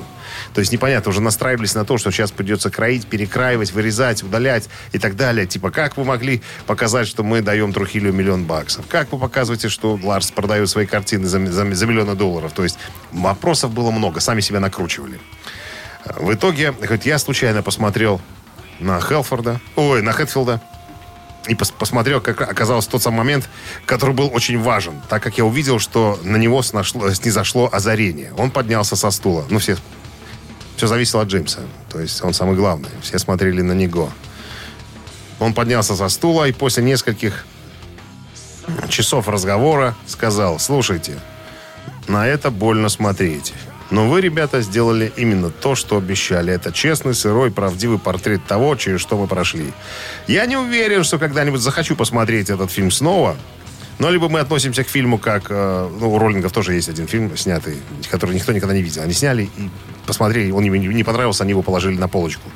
То 0.53 0.59
есть 0.59 0.71
непонятно, 0.71 1.09
уже 1.09 1.21
настраивались 1.21 1.75
на 1.75 1.85
то, 1.85 1.97
что 1.97 2.11
сейчас 2.11 2.31
придется 2.31 2.69
кроить, 2.69 3.07
перекраивать, 3.07 3.71
вырезать, 3.71 4.23
удалять 4.23 4.69
и 4.91 4.99
так 4.99 5.15
далее. 5.15 5.45
Типа, 5.45 5.71
как 5.71 5.97
вы 5.97 6.03
могли 6.03 6.41
показать, 6.65 7.07
что 7.07 7.23
мы 7.23 7.41
даем 7.41 7.73
Трухилю 7.73 8.11
миллион 8.11 8.45
баксов? 8.45 8.85
Как 8.87 9.11
вы 9.11 9.19
показываете, 9.19 9.69
что 9.69 9.99
Ларс 10.01 10.31
продает 10.31 10.69
свои 10.69 10.85
картины 10.85 11.27
за, 11.27 11.45
за, 11.45 11.73
за 11.73 11.85
миллионы 11.85 12.15
долларов? 12.15 12.51
То 12.53 12.63
есть 12.63 12.77
вопросов 13.11 13.71
было 13.71 13.91
много, 13.91 14.19
сами 14.19 14.41
себя 14.41 14.59
накручивали. 14.59 15.19
В 16.17 16.33
итоге, 16.33 16.73
хоть 16.87 17.05
я 17.05 17.17
случайно 17.17 17.63
посмотрел 17.63 18.19
на 18.79 18.99
Хелфорда, 18.99 19.59
ой, 19.75 20.01
на 20.01 20.11
Хэтфилда, 20.11 20.61
и 21.47 21.55
пос 21.55 21.71
посмотрел, 21.71 22.21
как 22.21 22.41
оказалось 22.41 22.87
тот 22.87 23.01
самый 23.01 23.17
момент, 23.17 23.49
который 23.85 24.15
был 24.15 24.29
очень 24.33 24.59
важен, 24.59 25.01
так 25.09 25.21
как 25.21 25.37
я 25.37 25.45
увидел, 25.45 25.79
что 25.79 26.19
на 26.23 26.37
него 26.37 26.61
снашло, 26.61 27.11
снизошло 27.13 27.69
озарение. 27.71 28.31
Он 28.37 28.49
поднялся 28.49 28.95
со 28.95 29.11
стула. 29.11 29.45
Ну, 29.49 29.59
все, 29.59 29.77
все 30.77 30.87
зависело 30.87 31.23
от 31.23 31.27
Джеймса. 31.27 31.61
То 31.89 31.99
есть 31.99 32.23
он 32.23 32.33
самый 32.33 32.55
главный. 32.55 32.89
Все 33.01 33.19
смотрели 33.19 33.61
на 33.61 33.73
него. 33.73 34.09
Он 35.39 35.53
поднялся 35.53 35.95
со 35.95 36.07
стула 36.07 36.47
и 36.47 36.53
после 36.53 36.83
нескольких 36.83 37.45
часов 38.87 39.27
разговора 39.27 39.95
сказал, 40.07 40.59
слушайте, 40.59 41.19
на 42.07 42.25
это 42.27 42.51
больно 42.51 42.87
смотреть. 42.87 43.53
Но 43.93 44.09
вы, 44.09 44.21
ребята, 44.21 44.61
сделали 44.61 45.13
именно 45.17 45.51
то, 45.51 45.75
что 45.75 45.97
обещали. 45.97 46.51
Это 46.51 46.71
честный, 46.71 47.13
сырой, 47.13 47.51
правдивый 47.51 47.99
портрет 47.99 48.43
того, 48.47 48.75
через 48.75 48.99
что 49.01 49.19
мы 49.19 49.27
прошли. 49.27 49.71
Я 50.25 50.47
не 50.47 50.57
уверен, 50.57 51.03
что 51.03 51.19
когда-нибудь 51.19 51.61
захочу 51.61 51.95
посмотреть 51.95 52.49
этот 52.49 52.71
фильм 52.71 52.89
снова. 52.89 53.37
Но 53.99 54.09
либо 54.09 54.29
мы 54.29 54.39
относимся 54.39 54.83
к 54.83 54.87
фильму 54.87 55.17
как... 55.17 55.47
э, 55.49 55.89
ну, 55.99 56.13
у 56.13 56.17
Роллингов 56.17 56.51
тоже 56.51 56.73
есть 56.73 56.89
один 56.89 57.07
фильм 57.07 57.35
снятый, 57.37 57.77
который 58.09 58.35
никто 58.35 58.51
никогда 58.51 58.73
не 58.73 58.81
видел. 58.81 59.03
Они 59.03 59.13
сняли 59.13 59.49
и 59.57 59.69
посмотрели, 60.05 60.51
он 60.51 60.63
им 60.63 60.73
не 60.73 61.03
понравился, 61.03 61.43
они 61.43 61.51
его 61.51 61.61
положили 61.61 61.97
на 61.97 62.07
полочку. 62.07 62.49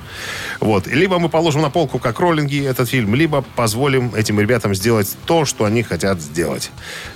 Вот. 0.60 0.88
Либо 0.88 1.20
мы 1.20 1.30
положим 1.30 1.62
на 1.62 1.70
полку, 1.70 2.00
как 2.00 2.20
Роллинги, 2.20 2.64
этот 2.64 2.90
фильм, 2.90 3.16
либо 3.16 3.44
позволим 3.56 4.14
этим 4.16 4.40
ребятам 4.40 4.76
сделать 4.76 5.16
то, 5.26 5.46
что 5.46 5.66
они 5.66 5.84
хотят 5.84 6.22
сделать. 6.22 6.72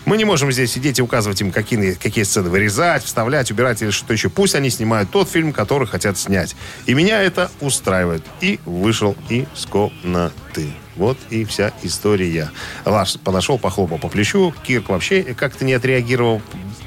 Мы 0.05 0.17
не 0.17 0.25
можем 0.25 0.51
здесь 0.51 0.71
сидеть 0.71 0.99
и 0.99 1.01
указывать 1.01 1.41
им, 1.41 1.51
какие, 1.51 1.93
какие 1.93 2.23
сцены 2.23 2.49
вырезать, 2.49 3.03
вставлять, 3.03 3.51
убирать 3.51 3.81
или 3.81 3.89
что 3.89 4.13
еще. 4.13 4.29
Пусть 4.29 4.55
они 4.55 4.69
снимают 4.69 5.09
тот 5.11 5.29
фильм, 5.29 5.53
который 5.53 5.87
хотят 5.87 6.17
снять. 6.17 6.55
И 6.85 6.93
меня 6.93 7.21
это 7.21 7.51
устраивает. 7.59 8.23
И 8.41 8.59
вышел 8.65 9.15
из 9.29 9.65
комнаты. 9.65 10.31
Вот 10.95 11.17
и 11.29 11.45
вся 11.45 11.71
история. 11.83 12.51
Лаш 12.85 13.17
подошел, 13.23 13.57
похлопал 13.57 13.97
по 13.97 14.09
плечу. 14.09 14.53
Кирк 14.63 14.89
вообще 14.89 15.23
как-то 15.23 15.65
не 15.65 15.73
отреагировал. 15.73 16.41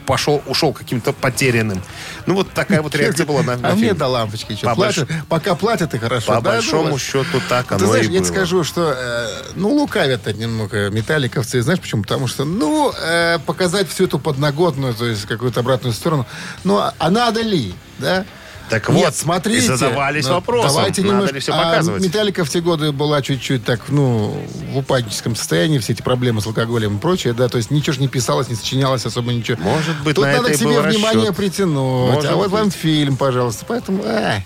Пошел, 0.06 0.42
ушел 0.46 0.74
каким-то 0.74 1.14
потерянным. 1.14 1.82
Ну, 2.26 2.34
вот 2.34 2.50
такая 2.52 2.82
вот 2.82 2.94
реакция 2.94 3.24
была 3.24 3.42
на, 3.42 3.56
на 3.56 3.70
А 3.70 3.74
мне 3.74 3.94
до 3.94 4.06
лампочки. 4.06 4.54
По 4.62 4.74
платят, 4.74 5.08
пока 5.30 5.54
платят, 5.54 5.94
и 5.94 5.98
хорошо. 5.98 6.26
По 6.26 6.34
Да, 6.34 6.50
большому 6.52 6.88
ну, 6.90 6.98
счету 6.98 7.40
так 7.48 7.68
Ты 7.68 7.76
оно 7.76 7.86
знаешь, 7.86 8.04
и 8.06 8.08
я 8.10 8.18
было. 8.18 8.26
тебе 8.28 8.36
скажу, 8.36 8.64
что, 8.64 8.94
э, 8.94 9.26
ну, 9.54 9.70
лукавят 9.70 10.26
немного 10.36 10.90
металликовцы. 10.90 11.62
Знаешь 11.62 11.80
почему? 11.80 12.02
Потому 12.02 12.26
что, 12.26 12.44
ну, 12.44 12.92
э, 12.92 13.38
показать 13.46 13.88
всю 13.88 14.04
эту 14.04 14.18
подноготную, 14.18 14.92
то 14.92 15.06
есть 15.06 15.24
какую-то 15.24 15.60
обратную 15.60 15.94
сторону, 15.94 16.26
ну, 16.64 16.76
а 16.78 16.92
а 16.98 17.10
надо 17.10 17.40
ли, 17.40 17.74
да? 17.98 18.26
Так 18.70 18.88
Нет, 18.88 19.04
вот, 19.06 19.14
смотрите. 19.14 19.58
и 19.58 19.60
задавались 19.68 20.26
ну, 20.26 20.34
вопросом, 20.34 20.74
Давайте 20.76 21.02
надо 21.02 21.12
немножко- 21.14 21.34
ли 21.34 21.40
все 21.40 21.52
А 21.52 21.64
показывать. 21.64 22.02
Металлика 22.02 22.44
в 22.44 22.50
те 22.50 22.60
годы 22.60 22.92
была 22.92 23.20
чуть-чуть 23.20 23.64
так, 23.64 23.80
ну, 23.88 24.36
в 24.72 24.78
упадническом 24.78 25.36
состоянии, 25.36 25.78
все 25.78 25.92
эти 25.92 26.00
проблемы 26.02 26.40
с 26.40 26.46
алкоголем 26.46 26.96
и 26.96 27.00
прочее, 27.00 27.34
да, 27.34 27.48
то 27.48 27.58
есть 27.58 27.70
ничего 27.70 27.92
же 27.92 28.00
не 28.00 28.08
писалось, 28.08 28.48
не 28.48 28.54
сочинялось 28.54 29.04
особо 29.04 29.32
ничего. 29.32 29.58
Может 29.62 30.00
быть, 30.02 30.16
Тут 30.16 30.24
на 30.24 30.32
надо 30.32 30.48
это 30.48 30.56
к 30.56 30.60
себе 30.60 30.80
внимание 30.80 31.20
расчет. 31.30 31.36
притянуть. 31.36 32.14
Может 32.14 32.30
а 32.30 32.36
вот 32.36 32.50
вам 32.50 32.64
быть. 32.66 32.74
фильм, 32.74 33.16
пожалуйста. 33.16 33.64
Поэтому, 33.68 34.02
а, 34.04 34.36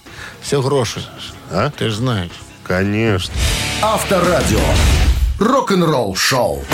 все 0.43 0.61
гроши. 0.63 1.01
А? 1.51 1.71
Ты 1.71 1.89
же 1.91 1.97
знаешь. 1.97 2.33
Конечно. 2.67 3.33
Авторадио. 3.81 4.59
Рок-н-ролл 5.39 6.17
шоу. 6.17 6.65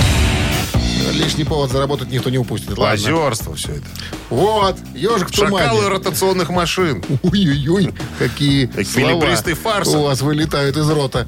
Лишний 1.12 1.44
повод 1.44 1.70
заработать 1.70 2.10
никто 2.10 2.30
не 2.30 2.38
упустит. 2.38 2.70
Ладно. 2.78 2.84
Позерство 2.90 3.54
все 3.54 3.72
это. 3.72 3.86
Вот, 4.30 4.76
ежик 4.94 5.28
в 5.28 5.32
тумане. 5.32 5.66
Шакалы 5.66 5.88
ротационных 5.88 6.48
машин. 6.50 7.04
Ой-ой-ой, 7.22 7.92
какие 8.18 8.64
Эквилибристый 8.66 9.54
слова 9.54 9.74
фарс. 9.76 9.88
у 9.88 10.02
вас 10.02 10.20
вылетают 10.22 10.76
из 10.76 10.88
рота. 10.90 11.26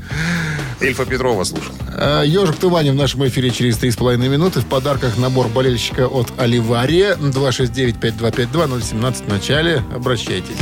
Эльфа 0.80 1.06
Петрова 1.06 1.44
слушал. 1.44 1.72
А, 1.88 2.22
Ежик 2.22 2.56
в 2.56 2.58
тумане 2.58 2.92
в 2.92 2.96
нашем 2.96 3.26
эфире 3.28 3.50
через 3.50 3.78
3,5 3.78 4.16
минуты. 4.28 4.60
В 4.60 4.66
подарках 4.66 5.16
набор 5.16 5.48
болельщика 5.48 6.06
от 6.06 6.28
Оливария. 6.38 7.14
269-5252-017 7.16 9.24
в 9.24 9.28
начале. 9.28 9.82
Обращайтесь. 9.94 10.56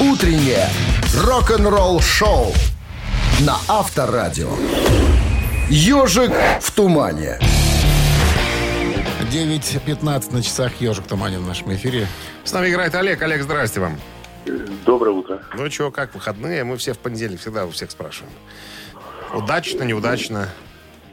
Утреннее 0.00 0.68
рок-н-ролл 1.14 2.00
шоу 2.00 2.52
на 3.40 3.56
Авторадио. 3.68 4.50
Ежик 5.68 6.30
в 6.60 6.70
тумане. 6.72 7.38
9.15 9.32 10.32
на 10.32 10.42
часах 10.42 10.80
Ежик 10.80 11.04
в 11.04 11.08
тумане 11.08 11.38
в 11.38 11.46
нашем 11.46 11.74
эфире. 11.74 12.06
С 12.44 12.52
нами 12.52 12.68
играет 12.70 12.94
Олег. 12.94 13.20
Олег, 13.22 13.42
здрасте 13.42 13.80
вам. 13.80 13.98
Доброе 14.84 15.10
утро. 15.10 15.42
Ну 15.54 15.68
что, 15.70 15.90
как 15.90 16.14
выходные? 16.14 16.62
Мы 16.62 16.76
все 16.76 16.92
в 16.92 16.98
понедельник 16.98 17.40
всегда 17.40 17.66
у 17.66 17.70
всех 17.70 17.90
спрашиваем. 17.90 18.32
Удачно, 19.34 19.82
неудачно? 19.82 20.48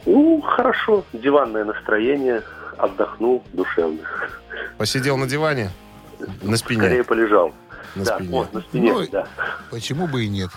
Ну, 0.06 0.40
хорошо. 0.42 1.04
Диванное 1.14 1.66
настроение. 1.66 2.44
Отдохнул 2.78 3.44
душевно. 3.54 4.00
Посидел 4.78 5.18
на 5.18 5.26
диване? 5.26 5.72
На 6.44 6.58
спине? 6.58 6.82
Скорее 6.82 7.04
полежал. 7.04 7.54
На 7.96 8.06
да, 8.06 8.16
спине. 8.18 8.30
вот, 8.30 8.54
на 8.54 8.62
спине, 8.62 8.94
Ну, 8.94 9.08
да. 9.12 9.28
Почему 9.72 10.08
бы 10.08 10.26
и 10.26 10.30
нет? 10.30 10.52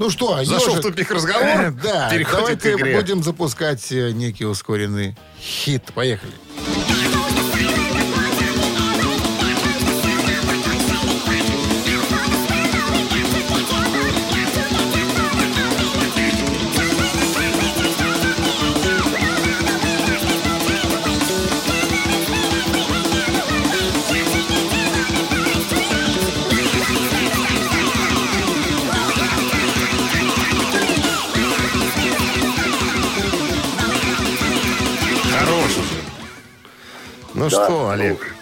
Ну 0.00 0.08
что, 0.08 0.42
Зашел 0.44 0.70
«Ежик», 0.70 0.78
в 0.78 0.88
тупик 0.88 1.10
разговор? 1.10 1.72
Да, 1.82 2.10
давайте 2.32 2.74
будем 2.78 3.22
запускать 3.22 3.92
э, 3.92 4.12
некий 4.12 4.46
ускоренный 4.46 5.14
хит. 5.38 5.92
Поехали. 5.94 6.32
Хорош 6.64 6.79
Да, 37.50 37.64
что, 37.64 37.90
Олег, 37.90 38.34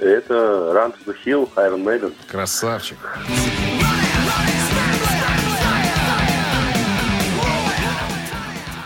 Это 0.00 0.34
Run 0.74 0.92
to 0.94 0.96
the 1.06 1.16
Hill, 1.24 1.48
Iron 1.56 1.82
Maiden. 1.84 2.12
красавчик. 2.28 2.98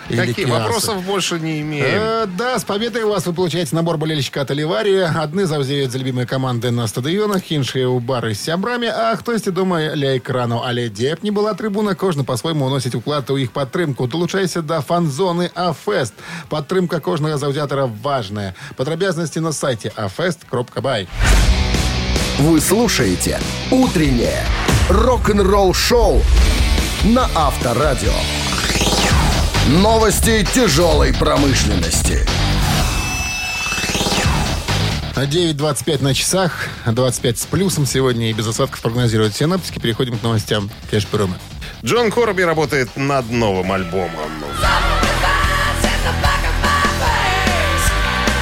Какие? 0.10 0.46
Киасы. 0.46 0.52
Вопросов 0.52 1.04
больше 1.04 1.40
не 1.40 1.62
имеем. 1.62 1.86
Э, 1.86 2.26
да, 2.28 2.60
с 2.60 2.64
победой 2.64 3.04
у 3.04 3.10
вас 3.10 3.26
вы 3.26 3.34
получаете 3.34 3.76
набор 3.76 3.98
болельщика 3.98 4.42
от 4.42 4.52
Оливарии. 4.52 5.02
Одни 5.18 5.44
завзеют 5.44 5.92
за 5.92 5.98
любимые 5.98 6.28
команды 6.28 6.72
на 6.72 6.88
стадионах, 6.88 7.52
іншие 7.52 7.88
у 7.88 8.00
бары 8.00 8.34
з 8.34 8.40
сябрамі, 8.40 8.88
а 8.88 9.16
хтось 9.16 9.44
дома 9.44 9.80
ля 9.96 10.18
экрану. 10.18 10.62
Але 10.66 10.90
дзе 10.90 11.16
б 11.16 11.20
не 11.24 11.32
была 11.32 11.54
трибуна, 11.54 11.96
кожны 11.96 12.24
по-свойму 12.24 12.66
уносіць 12.66 12.96
уклад 12.96 13.30
у 13.30 13.38
іх 13.38 13.52
падтрымку. 13.52 14.08
Долучайся 14.08 14.62
да 14.62 14.82
фан-зоны 14.82 15.52
Афест. 15.56 16.14
Падтрымка 16.50 17.00
кожнага 17.00 17.38
заўзятара 17.38 17.86
важная. 17.86 18.56
Падрабязнасці 18.76 19.40
на 19.40 19.52
сайте 19.52 19.92
afest.by. 19.96 21.08
Вы 22.40 22.60
слушаете 22.60 23.40
«Утреннее 23.72 24.44
рок-н-ролл-шоу» 24.90 26.22
на 27.06 27.30
Авторадио. 27.34 28.39
Новости 29.71 30.45
тяжелой 30.53 31.15
промышленности. 31.15 32.27
9.25 35.15 36.03
на 36.03 36.13
часах, 36.13 36.67
25 36.87 37.39
с 37.39 37.47
плюсом 37.47 37.87
сегодня 37.87 38.31
и 38.31 38.33
без 38.33 38.49
осадков 38.49 38.81
прогнозируют 38.81 39.37
синоптики. 39.37 39.79
Переходим 39.79 40.19
к 40.19 40.25
новостям 40.25 40.69
Кэш-Пирома. 40.91 41.37
Джон 41.85 42.11
Корби 42.11 42.43
работает 42.43 42.97
над 42.97 43.31
новым 43.31 43.71
альбомом. 43.71 44.11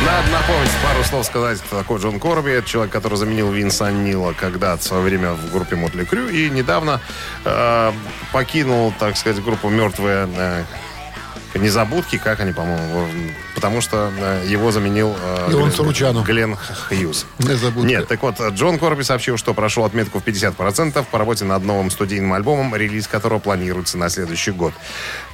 Надо 0.06 0.30
напомнить, 0.30 0.70
пару 0.82 1.04
слов 1.04 1.26
сказать, 1.26 1.58
кто 1.58 1.76
такой 1.76 2.00
Джон 2.00 2.20
Корби. 2.20 2.52
Это 2.52 2.66
человек, 2.66 2.90
который 2.90 3.18
заменил 3.18 3.52
Винса 3.52 3.90
Нила 3.90 4.32
когда-то 4.32 4.80
в 4.80 4.84
свое 4.84 5.02
время 5.02 5.34
в 5.34 5.52
группе 5.52 5.76
Мотли 5.76 6.06
Крю 6.06 6.30
и 6.30 6.48
недавно 6.48 7.02
э, 7.44 7.92
покинул, 8.32 8.94
так 8.98 9.18
сказать, 9.18 9.44
группу 9.44 9.68
«Мертвые 9.68 10.26
э, 10.34 10.64
незабудки», 11.54 12.18
как 12.18 12.40
они, 12.40 12.52
по-моему, 12.52 13.06
потому 13.54 13.80
что 13.80 14.10
э, 14.16 14.44
его 14.46 14.70
заменил 14.72 15.16
э, 15.20 15.48
И 15.50 15.54
он 15.54 15.68
Глен- 15.68 15.72
Суручану. 15.72 16.22
Глен 16.22 16.56
Хьюз. 16.56 17.26
Незабудки. 17.38 17.86
Нет, 17.88 18.08
так 18.08 18.22
вот, 18.22 18.40
Джон 18.40 18.78
Корби 18.78 19.02
сообщил, 19.02 19.36
что 19.36 19.54
прошел 19.54 19.84
отметку 19.84 20.20
в 20.20 20.24
50% 20.24 21.04
по 21.10 21.18
работе 21.18 21.44
над 21.44 21.64
новым 21.64 21.90
студийным 21.90 22.32
альбомом, 22.32 22.74
релиз 22.76 23.06
которого 23.08 23.38
планируется 23.38 23.98
на 23.98 24.08
следующий 24.08 24.50
год. 24.52 24.72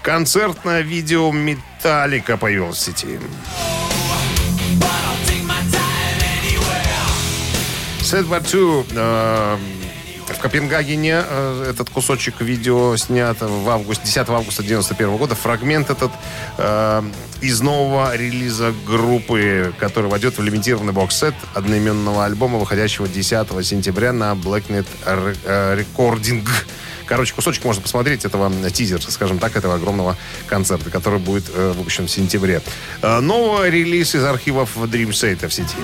Концертное 0.03 0.81
видео 0.83 1.31
«Металлика» 1.33 2.37
появилось 2.37 2.77
в 2.77 2.81
сети. 2.81 3.19
Sad 8.01 8.29
But 8.29 8.45
Two, 8.45 8.85
э, 8.95 9.57
в 10.29 10.39
Копенгагене 10.39 11.23
э, 11.27 11.67
этот 11.71 11.91
кусочек 11.91 12.41
видео 12.41 12.97
снят 12.97 13.37
в 13.41 13.69
августе, 13.69 14.05
10 14.05 14.29
августа 14.29 14.63
91 14.63 15.17
года. 15.17 15.35
Фрагмент 15.35 15.91
этот 15.91 16.13
э, 16.59 17.03
из 17.41 17.61
нового 17.61 18.17
релиза 18.17 18.73
группы, 18.87 19.73
который 19.79 20.11
войдет 20.11 20.39
в 20.39 20.43
лимитированный 20.43 20.93
бокс-сет 20.93 21.35
одноименного 21.55 22.25
альбома, 22.25 22.59
выходящего 22.59 23.07
10 23.07 23.67
сентября 23.67 24.13
на 24.13 24.33
Blacknet 24.33 24.87
э, 25.05 25.85
Recording. 25.85 26.47
Короче, 27.07 27.35
кусочек 27.35 27.65
можно 27.65 27.83
посмотреть 27.83 28.25
этого 28.25 28.47
м, 28.47 28.71
тизер, 28.71 29.03
скажем 29.03 29.39
так, 29.39 29.57
этого 29.57 29.75
огромного 29.75 30.17
концерта, 30.47 30.91
который 30.91 31.19
будет 31.19 31.45
э, 31.55 31.73
выпущен 31.77 32.07
в 32.07 32.11
сентябре. 32.11 32.63
Э, 33.03 33.21
новый 33.21 33.71
релиз 33.71 34.15
из 34.15 34.25
архивов 34.25 34.77
Dream 34.77 35.11
State 35.11 35.47
в 35.47 35.53
сети. 35.53 35.77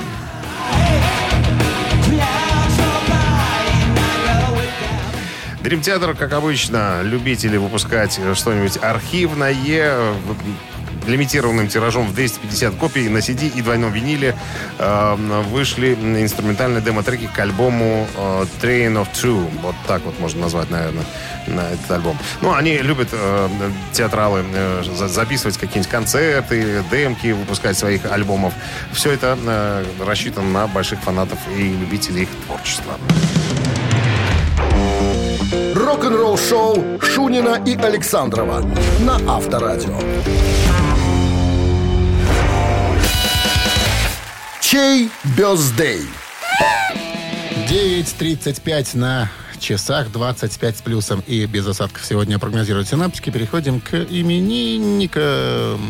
Theater, 5.63 6.17
как 6.17 6.33
обычно, 6.33 7.03
любители 7.03 7.57
выпускать 7.57 8.19
что-нибудь 8.35 8.79
архивное, 8.83 9.55
э, 9.55 10.15
лимитированным 11.07 11.69
тиражом 11.69 12.07
в 12.07 12.15
250 12.15 12.75
копий 12.77 13.09
на 13.09 13.19
CD 13.19 13.49
и 13.49 13.63
двойном 13.63 13.93
виниле 13.93 14.35
э, 14.79 15.15
вышли 15.51 15.95
инструментальные 15.95 16.83
демо-треки 16.83 17.27
к 17.27 17.39
альбому 17.39 18.07
э, 18.17 18.47
Train 18.63 18.95
of 19.03 19.09
Two. 19.13 19.49
Вот 19.63 19.75
так 19.87 20.03
вот 20.05 20.19
можно 20.19 20.43
назвать, 20.43 20.71
наверное, 20.71 21.05
на 21.47 21.61
этот 21.71 21.91
альбом. 21.91 22.19
Ну, 22.41 22.55
они 22.55 22.79
любят, 22.79 23.09
э, 23.13 23.49
театралы, 23.93 24.45
э, 24.53 24.83
за- 24.95 25.09
записывать 25.09 25.59
какие-нибудь 25.59 25.91
концерты, 25.91 26.83
демки, 26.91 27.33
выпускать 27.33 27.77
своих 27.79 28.11
альбомов. 28.11 28.55
Все 28.93 29.13
это 29.13 29.39
э, 29.47 29.85
рассчитано 30.05 30.49
на 30.51 30.67
больших 30.67 31.01
фанатов 31.01 31.39
и 31.57 31.63
любителей 31.63 32.23
их 32.23 32.29
творчества. 32.47 32.95
Рок-н-ролл-шоу 35.51 37.01
Шунина 37.01 37.61
и 37.67 37.75
Александрова 37.75 38.61
на 39.01 39.17
Авторадио. 39.29 39.99
Чей 44.61 45.11
бездей? 45.37 46.03
9.35 47.69 48.97
на 48.97 49.31
часах, 49.59 50.13
25 50.13 50.77
с 50.77 50.83
плюсом 50.83 51.23
и 51.27 51.47
без 51.47 51.67
осадков 51.67 52.05
сегодня 52.05 52.39
прогнозируют 52.39 52.89
синаптики. 52.89 53.31
Переходим 53.31 53.81
к 53.81 53.95
именинникам. 53.95 55.81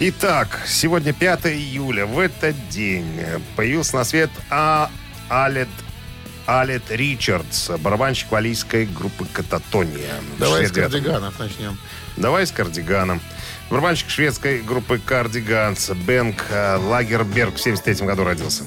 Итак, 0.00 0.60
сегодня 0.66 1.14
5 1.14 1.46
июля. 1.46 2.04
В 2.04 2.18
этот 2.18 2.54
день 2.68 3.06
появился 3.56 3.96
на 3.96 4.04
свет 4.04 4.30
а 4.50 4.90
Алет, 5.28 5.68
Алет 6.48 6.90
Ричардс, 6.90 7.68
барабанщик 7.78 8.30
валийской 8.32 8.86
группы 8.86 9.26
«Кататония». 9.30 10.14
Давай 10.38 10.64
с 10.66 10.70
Швед- 10.70 10.80
кардиганов 10.84 11.38
начнем. 11.38 11.78
Давай 12.16 12.46
с 12.46 12.52
кардиганом. 12.52 13.20
Барабанщик 13.68 14.08
шведской 14.08 14.62
группы 14.62 14.98
«Кардиганс» 14.98 15.90
Бенк 15.90 16.46
э, 16.48 16.76
Лагерберг 16.78 17.56
в 17.56 17.60
73 17.60 18.06
году 18.06 18.24
родился. 18.24 18.64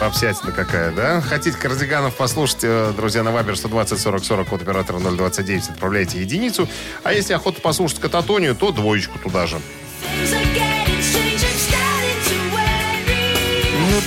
Попсятина 0.00 0.52
какая, 0.52 0.90
да? 0.92 1.20
Хотите 1.20 1.58
кардиганов 1.58 2.14
послушать, 2.14 2.60
э, 2.62 2.94
друзья, 2.96 3.22
на 3.22 3.32
Вайбер 3.32 3.58
120 3.58 4.00
40 4.00 4.24
40, 4.24 4.48
код 4.48 4.62
оператора 4.62 4.98
029, 4.98 5.68
отправляйте 5.68 6.22
единицу. 6.22 6.66
А 7.02 7.12
если 7.12 7.34
охота 7.34 7.60
послушать 7.60 7.98
кататонию, 7.98 8.54
то 8.54 8.72
двоечку 8.72 9.18
туда 9.18 9.46
же. 9.46 9.60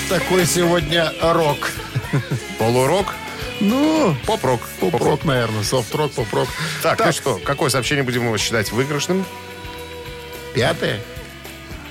Такой 0.10 0.45
сегодня 0.45 1.14
рок. 1.22 1.72
Полурок, 2.57 3.14
Ну, 3.62 4.16
поп-рок. 4.26 4.62
поп-рок, 4.80 5.24
наверное, 5.26 5.64
софт-рок, 5.64 6.12
поп-рок. 6.14 6.47
Так, 6.82 6.99
ну 7.05 7.12
что, 7.12 7.36
какое 7.43 7.70
сообщение 7.70 8.03
будем 8.03 8.24
его 8.26 8.38
считать 8.38 8.72
выигрышным? 8.72 9.26
Пятое, 10.55 11.01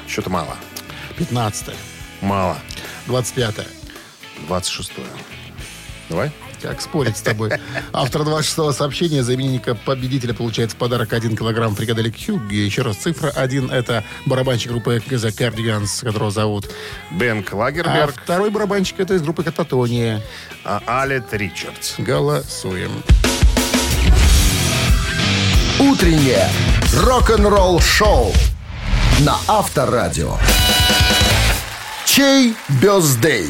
Что-то 0.09 0.31
мало. 0.31 0.57
пятнадцатое, 1.17 1.77
Мало. 2.21 2.59
двадцать 3.07 3.35
пятое. 3.35 3.67
26 4.47 4.93
Давай. 6.09 6.31
Как 6.63 6.81
спорить 6.81 7.17
с 7.17 7.23
тобой. 7.23 7.53
Автор 7.93 8.23
26-го 8.23 8.73
сообщения 8.73 9.23
за 9.23 9.35
именинника 9.35 9.75
победителя 9.75 10.35
получает 10.35 10.73
в 10.73 10.77
подарок 10.77 11.13
1 11.13 11.37
килограмм 11.37 11.75
фрикаделек 11.77 12.15
Хьюги. 12.17 12.57
Еще 12.57 12.83
раз, 12.83 12.97
цифра 12.97 13.31
1 13.31 13.71
это 13.71 14.05
барабанщик 14.27 14.71
группы 14.73 14.97
The 14.97 15.31
Cardigans, 15.31 16.05
которого 16.05 16.31
зовут. 16.31 16.69
Бенк 17.11 17.53
А 17.53 17.57
Лагерберг, 17.57 18.15
второй 18.23 18.51
барабанщик 18.51 18.99
это 19.01 19.15
из 19.15 19.23
группы 19.23 19.43
Кататония. 19.45 20.23
а 20.65 20.83
Алет 20.87 21.33
Ричардс. 21.33 21.95
Голосуем. 21.99 23.03
Утреннее 25.79 26.49
рок-н-ролл-шоу 26.93 28.33
на 29.21 29.37
Авторадио. 29.47 30.37
Чей 32.05 32.55
бездей? 32.83 33.47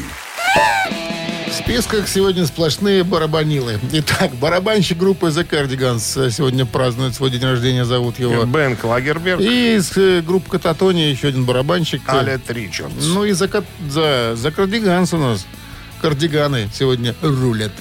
Списках 1.69 2.07
сегодня 2.07 2.47
сплошные 2.47 3.03
барабанилы. 3.03 3.79
Итак, 3.93 4.31
барабанщик 4.33 4.97
группы 4.97 5.27
The 5.27 5.47
Cardigans 5.47 6.31
сегодня 6.31 6.65
празднует 6.65 7.13
свой 7.13 7.29
день 7.29 7.43
рождения, 7.43 7.85
зовут 7.85 8.17
его. 8.17 8.43
Бенк 8.45 8.83
Лагерберг, 8.83 9.39
И 9.39 9.75
из 9.75 9.95
э, 9.95 10.21
группы 10.21 10.49
Кататония 10.49 11.11
еще 11.11 11.27
один 11.27 11.45
барабанщик. 11.45 12.01
Алет 12.07 12.49
Ричардс. 12.49 13.05
Ну 13.13 13.23
и 13.23 13.33
за, 13.33 13.47
за, 13.87 14.35
за 14.35 14.51
кардиганс 14.51 15.13
у 15.13 15.17
нас. 15.17 15.45
Кардиганы 16.01 16.69
сегодня 16.73 17.13
рулят. 17.21 17.73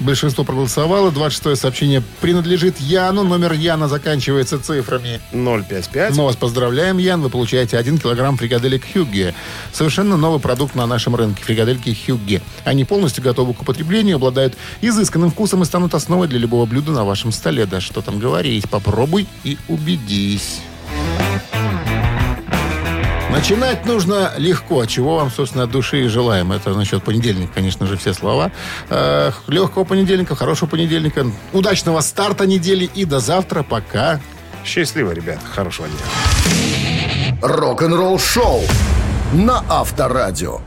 Большинство 0.00 0.44
проголосовало. 0.44 1.10
26 1.10 1.60
сообщение 1.60 2.02
принадлежит 2.20 2.80
Яну. 2.80 3.22
Номер 3.22 3.52
Яна 3.52 3.88
заканчивается 3.88 4.58
цифрами. 4.58 5.20
055. 5.32 6.16
Мы 6.16 6.24
вас 6.24 6.36
поздравляем, 6.36 6.98
Ян. 6.98 7.22
Вы 7.22 7.30
получаете 7.30 7.78
1 7.78 7.98
килограмм 7.98 8.36
фрикаделек 8.36 8.82
Хюгге. 8.92 9.34
Совершенно 9.72 10.16
новый 10.16 10.40
продукт 10.40 10.74
на 10.74 10.86
нашем 10.86 11.14
рынке. 11.14 11.42
Фрикадельки 11.42 11.96
Хюгге. 12.06 12.42
Они 12.64 12.84
полностью 12.84 13.22
готовы 13.22 13.54
к 13.54 13.62
употреблению, 13.62 14.16
обладают 14.16 14.54
изысканным 14.80 15.30
вкусом 15.30 15.62
и 15.62 15.64
станут 15.64 15.94
основой 15.94 16.28
для 16.28 16.38
любого 16.38 16.66
блюда 16.66 16.92
на 16.92 17.04
вашем 17.04 17.32
столе. 17.32 17.66
Да 17.66 17.80
что 17.80 18.02
там 18.02 18.18
говорить. 18.18 18.68
Попробуй 18.68 19.26
и 19.44 19.56
убедись. 19.68 20.60
Начинать 23.34 23.84
нужно 23.84 24.32
легко, 24.36 24.86
чего 24.86 25.16
вам, 25.16 25.28
собственно, 25.28 25.64
от 25.64 25.70
души 25.72 26.04
и 26.04 26.06
желаем. 26.06 26.52
Это 26.52 26.70
насчет 26.70 27.02
понедельника, 27.02 27.54
конечно 27.54 27.84
же, 27.84 27.96
все 27.96 28.14
слова. 28.14 28.52
Э, 28.90 29.32
легкого 29.48 29.82
понедельника, 29.82 30.36
хорошего 30.36 30.68
понедельника, 30.68 31.26
удачного 31.52 32.00
старта 32.00 32.46
недели 32.46 32.84
и 32.84 33.04
до 33.04 33.18
завтра. 33.18 33.64
Пока. 33.64 34.20
Счастливо, 34.64 35.10
ребят. 35.10 35.40
Хорошего 35.52 35.88
дня. 35.88 37.38
Рок-н-ролл 37.42 38.20
шоу 38.20 38.62
на 39.32 39.64
Авторадио. 39.68 40.60